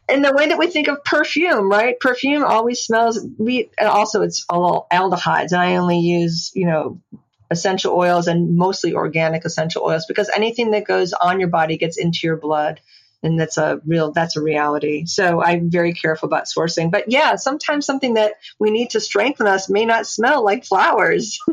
in 0.08 0.22
the 0.22 0.34
way 0.34 0.48
that 0.50 0.58
we 0.58 0.68
think 0.68 0.88
of 0.88 1.04
perfume, 1.04 1.70
right? 1.70 2.00
Perfume 2.00 2.44
always 2.44 2.82
smells. 2.82 3.26
We 3.38 3.72
and 3.78 3.88
also 3.88 4.22
it's 4.22 4.46
all 4.50 4.88
aldehydes, 4.92 5.52
and 5.52 5.62
I 5.62 5.78
only 5.78 6.00
use 6.00 6.52
you 6.54 6.68
know 6.68 7.02
essential 7.50 7.94
oils 7.96 8.28
and 8.28 8.56
mostly 8.56 8.94
organic 8.94 9.46
essential 9.46 9.84
oils 9.84 10.06
because 10.08 10.30
anything 10.36 10.72
that 10.72 10.86
goes 10.86 11.14
on 11.14 11.40
your 11.40 11.50
body 11.50 11.78
gets 11.78 11.98
into 11.98 12.20
your 12.24 12.38
blood 12.38 12.82
and 13.26 13.40
that's 13.40 13.58
a 13.58 13.82
real 13.86 14.12
that's 14.12 14.38
a 14.38 14.42
reality. 14.42 15.06
So 15.06 15.42
i'm 15.42 15.70
very 15.70 15.94
careful 15.94 16.28
about 16.28 16.46
sourcing. 16.46 16.92
But 16.92 17.06
yeah 17.12 17.36
sometimes 17.36 17.86
something 17.86 18.14
that 18.16 18.36
we 18.60 18.72
need 18.72 18.92
to 18.92 19.00
strengthen 19.00 19.48
us 19.48 19.70
may 19.70 19.86
not 19.86 20.08
smell 20.08 20.44
like 20.44 20.66
flowers. 20.66 21.40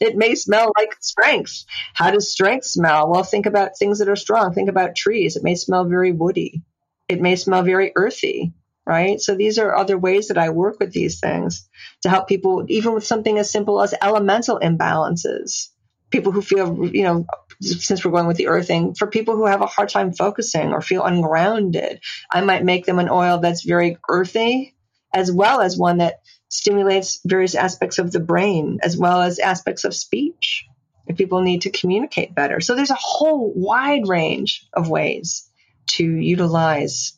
It 0.00 0.16
may 0.16 0.34
smell 0.34 0.72
like 0.78 0.94
strength. 1.00 1.64
How 1.94 2.10
does 2.10 2.30
strength 2.30 2.66
smell? 2.66 3.10
Well 3.10 3.22
think 3.22 3.46
about 3.46 3.78
things 3.78 3.98
that 4.00 4.08
are 4.08 4.16
strong. 4.16 4.52
Think 4.52 4.68
about 4.68 4.96
trees. 4.96 5.36
It 5.36 5.42
may 5.42 5.54
smell 5.54 5.84
very 5.84 6.12
woody. 6.12 6.62
It 7.08 7.20
may 7.22 7.36
smell 7.36 7.62
very 7.62 7.92
earthy 7.96 8.52
right? 8.86 9.20
So 9.20 9.34
these 9.34 9.58
are 9.58 9.74
other 9.74 9.98
ways 9.98 10.28
that 10.28 10.38
i 10.38 10.50
work 10.50 10.78
with 10.78 10.92
these 10.92 11.18
things 11.20 11.68
to 12.02 12.08
help 12.08 12.28
people 12.28 12.64
even 12.68 12.94
with 12.94 13.04
something 13.06 13.36
as 13.38 13.50
simple 13.50 13.82
as 13.82 13.94
elemental 14.00 14.60
imbalances. 14.60 15.68
People 16.10 16.30
who 16.30 16.40
feel, 16.40 16.86
you 16.86 17.02
know, 17.02 17.26
since 17.60 18.04
we're 18.04 18.10
going 18.10 18.26
with 18.26 18.36
the 18.36 18.48
earthing, 18.48 18.94
for 18.94 19.06
people 19.06 19.36
who 19.36 19.46
have 19.46 19.62
a 19.62 19.66
hard 19.66 19.88
time 19.88 20.12
focusing 20.12 20.72
or 20.72 20.80
feel 20.80 21.04
ungrounded, 21.04 22.00
I 22.30 22.40
might 22.42 22.64
make 22.64 22.86
them 22.86 22.98
an 22.98 23.08
oil 23.08 23.38
that's 23.38 23.64
very 23.64 23.98
earthy, 24.08 24.74
as 25.14 25.30
well 25.32 25.60
as 25.60 25.76
one 25.76 25.98
that 25.98 26.20
stimulates 26.48 27.20
various 27.24 27.54
aspects 27.54 27.98
of 27.98 28.12
the 28.12 28.20
brain, 28.20 28.78
as 28.82 28.96
well 28.96 29.22
as 29.22 29.38
aspects 29.38 29.84
of 29.84 29.94
speech. 29.94 30.66
If 31.06 31.16
people 31.16 31.40
need 31.40 31.62
to 31.62 31.70
communicate 31.70 32.34
better. 32.34 32.60
So 32.60 32.74
there's 32.74 32.90
a 32.90 32.98
whole 32.98 33.52
wide 33.54 34.08
range 34.08 34.66
of 34.72 34.88
ways 34.88 35.48
to 35.90 36.04
utilize 36.04 37.16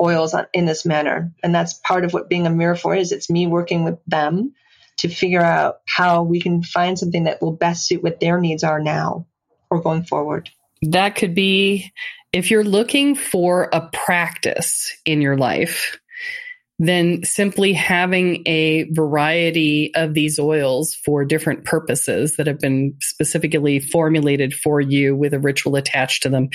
oils 0.00 0.36
in 0.52 0.66
this 0.66 0.86
manner. 0.86 1.32
And 1.42 1.52
that's 1.52 1.74
part 1.74 2.04
of 2.04 2.12
what 2.12 2.28
being 2.28 2.46
a 2.46 2.50
myrrhophore 2.50 2.94
is. 2.94 3.10
It's 3.10 3.28
me 3.28 3.48
working 3.48 3.82
with 3.82 3.98
them 4.06 4.54
to 4.98 5.08
figure 5.08 5.42
out 5.42 5.80
how 5.86 6.22
we 6.22 6.40
can 6.40 6.62
find 6.62 6.98
something 6.98 7.24
that 7.24 7.42
will 7.42 7.52
best 7.52 7.86
suit 7.86 8.02
what 8.02 8.20
their 8.20 8.40
needs 8.40 8.64
are 8.64 8.80
now 8.80 9.26
or 9.70 9.80
going 9.80 10.04
forward. 10.04 10.50
That 10.82 11.16
could 11.16 11.34
be 11.34 11.92
if 12.32 12.50
you're 12.50 12.64
looking 12.64 13.14
for 13.14 13.68
a 13.72 13.88
practice 13.92 14.96
in 15.04 15.20
your 15.20 15.36
life 15.36 15.98
then 16.78 17.24
simply 17.24 17.72
having 17.72 18.42
a 18.46 18.84
variety 18.92 19.94
of 19.94 20.12
these 20.12 20.38
oils 20.38 20.94
for 20.94 21.24
different 21.24 21.64
purposes 21.64 22.36
that 22.36 22.46
have 22.46 22.58
been 22.58 22.94
specifically 23.00 23.80
formulated 23.80 24.52
for 24.52 24.80
you 24.80 25.16
with 25.16 25.32
a 25.32 25.38
ritual 25.38 25.76
attached 25.76 26.22
to 26.22 26.28
them 26.28 26.50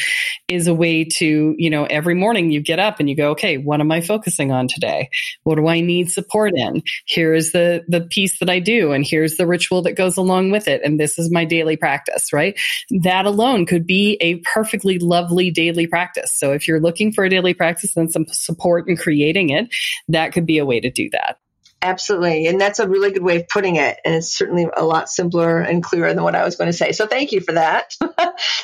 is 0.48 0.68
a 0.68 0.76
way 0.76 1.04
to, 1.04 1.56
you 1.58 1.70
know, 1.70 1.86
every 1.86 2.14
morning 2.14 2.52
you 2.52 2.62
get 2.62 2.78
up 2.78 3.00
and 3.00 3.10
you 3.10 3.16
go, 3.16 3.32
okay, 3.32 3.58
what 3.58 3.80
am 3.80 3.92
I 3.92 4.02
focusing 4.02 4.52
on 4.52 4.68
today? 4.68 5.10
What 5.44 5.56
do 5.56 5.68
I 5.68 5.82
need 5.82 6.12
support 6.12 6.54
in? 6.56 6.84
Here's 7.08 7.52
the, 7.52 7.84
the 7.88 8.02
piece 8.02 8.38
that 8.40 8.50
I 8.50 8.60
do 8.60 8.92
and 8.92 9.06
here's 9.06 9.38
the 9.38 9.48
ritual 9.48 9.82
that 9.84 9.94
goes 9.94 10.18
along 10.18 10.52
with 10.52 10.68
it. 10.68 10.82
And 10.84 11.00
this 11.00 11.18
is 11.18 11.32
my 11.32 11.46
daily 11.46 11.78
practice, 11.78 12.32
right? 12.32 12.60
That 13.02 13.26
alone 13.26 13.66
could 13.66 13.88
be 13.88 14.18
a 14.22 14.36
perfectly 14.54 15.00
lovely 15.00 15.50
daily 15.50 15.88
practice. 15.88 16.32
So 16.36 16.52
if 16.52 16.68
you're 16.68 16.80
looking 16.80 17.12
for 17.12 17.24
a 17.24 17.30
daily 17.30 17.56
practice 17.56 17.98
and 17.98 18.12
some 18.12 18.26
support 18.28 18.88
in 18.88 18.98
creating 18.98 19.50
it, 19.50 19.74
that 20.14 20.34
could 20.34 20.46
be 20.46 20.58
a 20.58 20.66
way 20.66 20.80
to 20.80 20.90
do 20.90 21.10
that. 21.12 21.38
Absolutely. 21.84 22.46
And 22.46 22.62
that's 22.62 22.78
a 22.78 22.88
really 22.88 23.12
good 23.12 23.24
way 23.24 23.38
of 23.38 23.48
putting 23.48 23.78
it. 23.78 23.98
And 24.06 24.14
it's 24.14 24.32
certainly 24.32 24.68
a 24.76 24.86
lot 24.86 25.10
simpler 25.10 25.60
and 25.60 25.84
clearer 25.84 26.14
than 26.14 26.24
what 26.24 26.36
I 26.36 26.46
was 26.46 26.56
going 26.56 26.70
to 26.70 26.78
say. 26.78 26.92
So 26.92 27.08
thank 27.08 27.32
you 27.32 27.42
for 27.42 27.54
that. 27.54 27.96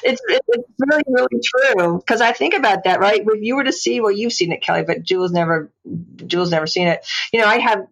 it's, 0.04 0.22
it's 0.28 0.70
really, 0.78 1.04
really 1.08 1.42
true. 1.44 1.98
Because 1.98 2.22
I 2.22 2.34
think 2.34 2.54
about 2.54 2.84
that, 2.84 3.00
right? 3.00 3.22
If 3.26 3.42
you 3.42 3.56
were 3.56 3.64
to 3.64 3.74
see, 3.74 4.02
well, 4.02 4.12
you've 4.12 4.34
seen 4.34 4.52
it, 4.52 4.62
Kelle, 4.62 4.84
but 4.84 5.02
Jules 5.02 5.32
never, 5.32 5.72
Jules 6.28 6.52
never 6.52 6.68
seen 6.68 6.88
it. 6.88 7.08
You 7.34 7.42
know, 7.42 7.48
I 7.48 7.58
have 7.58 7.88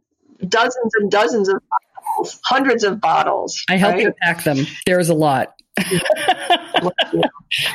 dozens 0.47 0.93
and 0.93 1.09
dozens 1.09 1.49
of 1.49 1.59
bottles, 1.69 2.39
hundreds 2.43 2.83
of 2.83 3.01
bottles. 3.01 3.63
I 3.67 3.77
help 3.77 3.93
right? 3.93 4.03
you 4.03 4.13
pack 4.21 4.43
them. 4.43 4.67
There's 4.85 5.09
a 5.09 5.15
lot. 5.15 5.54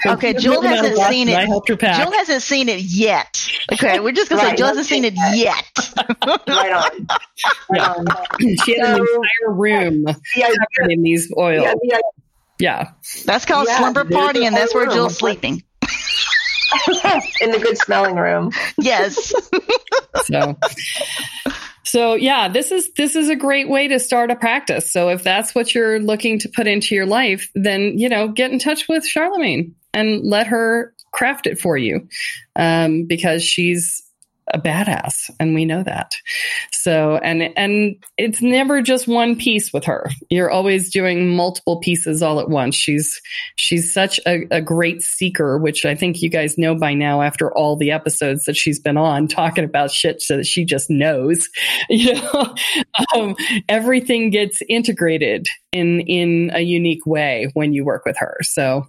Okay, 0.06 0.32
Jill 0.38 0.62
hasn't 0.62 0.98
seen 1.08 1.28
it. 1.28 1.46
Jill 1.46 2.12
hasn't 2.12 2.42
seen 2.42 2.68
it 2.68 2.80
yet. 2.80 3.50
Okay, 3.72 4.00
we're 4.00 4.12
just 4.12 4.30
gonna 4.30 4.42
right, 4.42 4.50
say 4.50 4.56
Jill 4.56 4.68
hasn't 4.68 4.86
seen 4.86 5.04
it 5.04 5.14
yet. 5.34 5.64
right 6.26 6.72
on. 6.72 7.06
Right 7.70 7.80
on. 7.80 8.06
she 8.64 8.78
has 8.78 8.88
so, 8.88 8.94
an 8.94 9.00
entire 9.00 9.54
room 9.54 10.04
covered 10.06 10.90
in 10.90 11.02
these 11.02 11.32
oils. 11.36 11.64
Yeah, 11.64 11.74
yeah. 11.82 12.00
yeah. 12.58 12.90
that's 13.24 13.44
called 13.44 13.68
yeah, 13.68 13.78
slumber 13.78 14.04
party, 14.04 14.46
and 14.46 14.56
that's 14.56 14.74
where 14.74 14.86
Jill's 14.86 15.16
sleeping. 15.16 15.62
in 17.40 17.50
the 17.50 17.58
good 17.60 17.76
smelling 17.78 18.16
room. 18.16 18.52
Yes. 18.78 19.32
so 20.24 20.56
so 21.84 22.14
yeah, 22.14 22.48
this 22.48 22.70
is 22.70 22.92
this 22.94 23.16
is 23.16 23.28
a 23.28 23.36
great 23.36 23.68
way 23.68 23.88
to 23.88 23.98
start 23.98 24.30
a 24.30 24.36
practice. 24.36 24.92
So 24.92 25.08
if 25.08 25.22
that's 25.22 25.54
what 25.54 25.74
you're 25.74 25.98
looking 25.98 26.38
to 26.40 26.48
put 26.48 26.66
into 26.66 26.94
your 26.94 27.06
life, 27.06 27.48
then 27.54 27.98
you 27.98 28.08
know 28.08 28.28
get 28.28 28.50
in 28.50 28.58
touch 28.58 28.88
with 28.88 29.06
Charlemagne 29.06 29.74
and 29.94 30.22
let 30.24 30.46
her 30.48 30.94
craft 31.12 31.46
it 31.46 31.58
for 31.58 31.76
you, 31.76 32.08
um, 32.56 33.04
because 33.06 33.42
she's 33.42 34.02
a 34.52 34.58
badass 34.58 35.30
and 35.38 35.54
we 35.54 35.64
know 35.64 35.82
that. 35.82 36.12
So 36.72 37.16
and 37.18 37.56
and 37.56 37.96
it's 38.16 38.42
never 38.42 38.82
just 38.82 39.08
one 39.08 39.36
piece 39.36 39.72
with 39.72 39.84
her. 39.84 40.10
You're 40.28 40.50
always 40.50 40.90
doing 40.90 41.34
multiple 41.34 41.80
pieces 41.80 42.22
all 42.22 42.40
at 42.40 42.48
once. 42.48 42.74
She's 42.74 43.20
she's 43.56 43.92
such 43.92 44.20
a, 44.26 44.46
a 44.50 44.60
great 44.60 45.02
seeker 45.02 45.58
which 45.58 45.84
i 45.84 45.94
think 45.94 46.22
you 46.22 46.28
guys 46.28 46.58
know 46.58 46.74
by 46.74 46.94
now 46.94 47.22
after 47.22 47.52
all 47.52 47.76
the 47.76 47.90
episodes 47.90 48.44
that 48.44 48.56
she's 48.56 48.78
been 48.78 48.96
on 48.96 49.28
talking 49.28 49.64
about 49.64 49.90
shit 49.90 50.20
so 50.22 50.36
that 50.36 50.46
she 50.46 50.64
just 50.64 50.90
knows 50.90 51.48
you 51.90 52.14
know? 52.14 52.54
Um, 53.14 53.36
everything 53.68 54.30
gets 54.30 54.62
integrated 54.68 55.46
in 55.72 56.00
in 56.00 56.50
a 56.54 56.60
unique 56.60 57.06
way 57.06 57.50
when 57.54 57.72
you 57.72 57.84
work 57.84 58.04
with 58.04 58.16
her. 58.18 58.38
So 58.42 58.86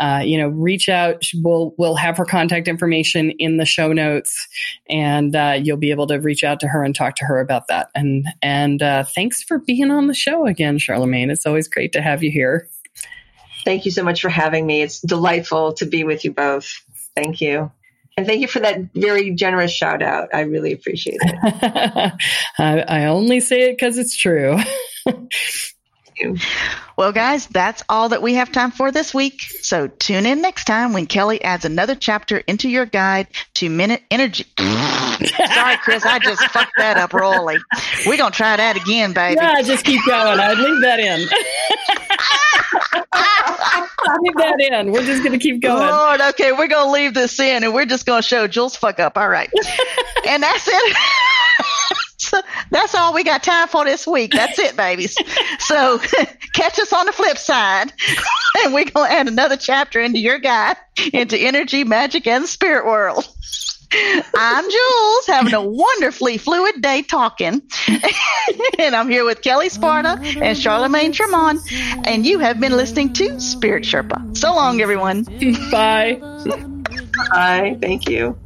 uh, 0.00 0.22
you 0.24 0.38
know 0.38 0.48
reach 0.48 0.88
out. 0.88 1.22
We'll 1.34 1.74
we'll 1.78 1.96
have 1.96 2.16
her 2.16 2.24
contact 2.24 2.68
information 2.68 3.30
in 3.32 3.56
the 3.56 3.66
show 3.66 3.92
notes 3.92 4.48
and 4.88 5.03
and 5.04 5.36
uh, 5.36 5.58
you'll 5.62 5.76
be 5.76 5.90
able 5.90 6.06
to 6.06 6.16
reach 6.16 6.42
out 6.42 6.60
to 6.60 6.66
her 6.66 6.82
and 6.82 6.94
talk 6.94 7.16
to 7.16 7.26
her 7.26 7.38
about 7.38 7.68
that. 7.68 7.90
And 7.94 8.26
and 8.40 8.82
uh, 8.82 9.04
thanks 9.04 9.42
for 9.42 9.58
being 9.58 9.90
on 9.90 10.06
the 10.06 10.14
show 10.14 10.46
again, 10.46 10.78
Charlemagne. 10.78 11.30
It's 11.30 11.44
always 11.44 11.68
great 11.68 11.92
to 11.92 12.00
have 12.00 12.22
you 12.22 12.30
here. 12.30 12.70
Thank 13.66 13.84
you 13.84 13.90
so 13.90 14.02
much 14.02 14.22
for 14.22 14.30
having 14.30 14.66
me. 14.66 14.80
It's 14.80 15.02
delightful 15.02 15.74
to 15.74 15.84
be 15.84 16.04
with 16.04 16.24
you 16.24 16.32
both. 16.32 16.82
Thank 17.14 17.42
you. 17.42 17.70
And 18.16 18.26
thank 18.26 18.40
you 18.40 18.48
for 18.48 18.60
that 18.60 18.80
very 18.94 19.34
generous 19.34 19.72
shout 19.72 20.02
out. 20.02 20.30
I 20.32 20.40
really 20.42 20.72
appreciate 20.72 21.18
it. 21.20 22.12
I, 22.58 22.80
I 22.80 23.04
only 23.06 23.40
say 23.40 23.68
it 23.68 23.72
because 23.72 23.98
it's 23.98 24.16
true. 24.16 24.56
you. 26.18 26.36
Well, 26.96 27.12
guys, 27.12 27.46
that's 27.46 27.82
all 27.88 28.10
that 28.10 28.22
we 28.22 28.34
have 28.34 28.52
time 28.52 28.70
for 28.70 28.92
this 28.92 29.12
week. 29.12 29.40
So 29.40 29.88
tune 29.88 30.26
in 30.26 30.40
next 30.40 30.64
time 30.64 30.92
when 30.92 31.06
Kelle 31.06 31.36
adds 31.42 31.64
another 31.64 31.94
chapter 31.94 32.38
into 32.38 32.68
your 32.68 32.86
guide 32.86 33.28
to 33.54 33.68
minute 33.68 34.02
energy. 34.10 34.46
Sorry, 34.58 35.76
Chris, 35.78 36.04
I 36.04 36.18
just 36.22 36.44
fucked 36.48 36.72
that 36.78 36.96
up 36.96 37.12
royally. 37.12 37.56
We're 38.06 38.16
going 38.16 38.32
to 38.32 38.36
try 38.36 38.56
that 38.56 38.76
again, 38.76 39.12
baby. 39.12 39.38
Yeah, 39.40 39.62
just 39.62 39.84
keep 39.84 40.00
going. 40.06 40.38
I'd 40.38 40.58
leave 40.58 40.80
that 40.82 41.00
in. 41.00 41.20
leave 44.22 44.36
that 44.36 44.60
in. 44.60 44.92
We're 44.92 45.04
just 45.04 45.22
going 45.22 45.38
to 45.38 45.42
keep 45.42 45.60
going. 45.60 45.88
Lord, 45.88 46.20
okay, 46.20 46.52
we're 46.52 46.68
going 46.68 46.86
to 46.86 46.92
leave 46.92 47.14
this 47.14 47.38
in 47.40 47.64
and 47.64 47.74
we're 47.74 47.86
just 47.86 48.06
going 48.06 48.22
to 48.22 48.28
show 48.28 48.46
Jules 48.46 48.76
fuck 48.76 49.00
up. 49.00 49.18
All 49.18 49.28
right. 49.28 49.50
and 50.26 50.42
that's 50.42 50.68
it. 50.68 50.96
That's 52.70 52.94
all 52.94 53.14
we 53.14 53.24
got 53.24 53.42
time 53.42 53.68
for 53.68 53.84
this 53.84 54.06
week. 54.06 54.32
That's 54.32 54.58
it, 54.58 54.76
babies. 54.76 55.16
so 55.58 55.98
catch 56.54 56.78
us 56.78 56.92
on 56.92 57.06
the 57.06 57.12
flip 57.12 57.38
side, 57.38 57.92
and 58.64 58.74
we're 58.74 58.86
going 58.86 59.10
to 59.10 59.14
add 59.16 59.28
another 59.28 59.56
chapter 59.56 60.00
into 60.00 60.18
your 60.18 60.38
guide 60.38 60.76
into 61.12 61.36
energy, 61.36 61.84
magic, 61.84 62.26
and 62.26 62.46
spirit 62.46 62.86
world. 62.86 63.28
I'm 64.34 64.64
Jules, 64.68 65.26
having 65.26 65.54
a 65.54 65.62
wonderfully 65.62 66.38
fluid 66.38 66.82
day 66.82 67.02
talking. 67.02 67.62
and 68.78 68.96
I'm 68.96 69.08
here 69.08 69.24
with 69.24 69.40
Kelle 69.40 69.68
Sparta 69.70 70.18
and 70.40 70.58
Charlemagne 70.58 71.12
Tremont. 71.12 71.60
And 72.04 72.26
you 72.26 72.40
have 72.40 72.58
been 72.58 72.72
listening 72.72 73.12
to 73.14 73.40
Spirit 73.40 73.84
Sherpa. 73.84 74.36
So 74.36 74.52
long, 74.54 74.80
everyone. 74.80 75.24
Bye. 75.70 76.18
Bye. 77.30 77.78
Thank 77.80 78.08
you. 78.08 78.36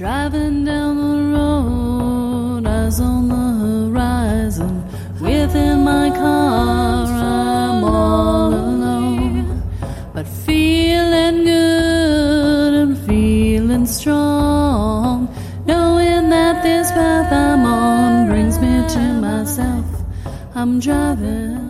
Driving 0.00 0.64
down 0.64 0.96
the 0.96 1.36
road, 1.36 2.66
eyes 2.66 3.00
on 3.00 3.28
the 3.28 3.92
horizon. 3.92 4.82
Within 5.20 5.84
my 5.84 6.08
car, 6.08 7.04
I'm 7.04 7.84
all 7.84 8.48
alone. 8.48 9.62
But 10.14 10.26
feeling 10.26 11.44
good 11.44 12.72
and 12.72 12.96
feeling 13.06 13.84
strong. 13.84 15.28
Knowing 15.66 16.30
that 16.30 16.62
this 16.62 16.90
path 16.92 17.30
I'm 17.30 17.66
on 17.66 18.26
brings 18.26 18.58
me 18.58 18.82
to 18.94 19.20
myself. 19.20 19.84
I'm 20.54 20.80
driving. 20.80 21.69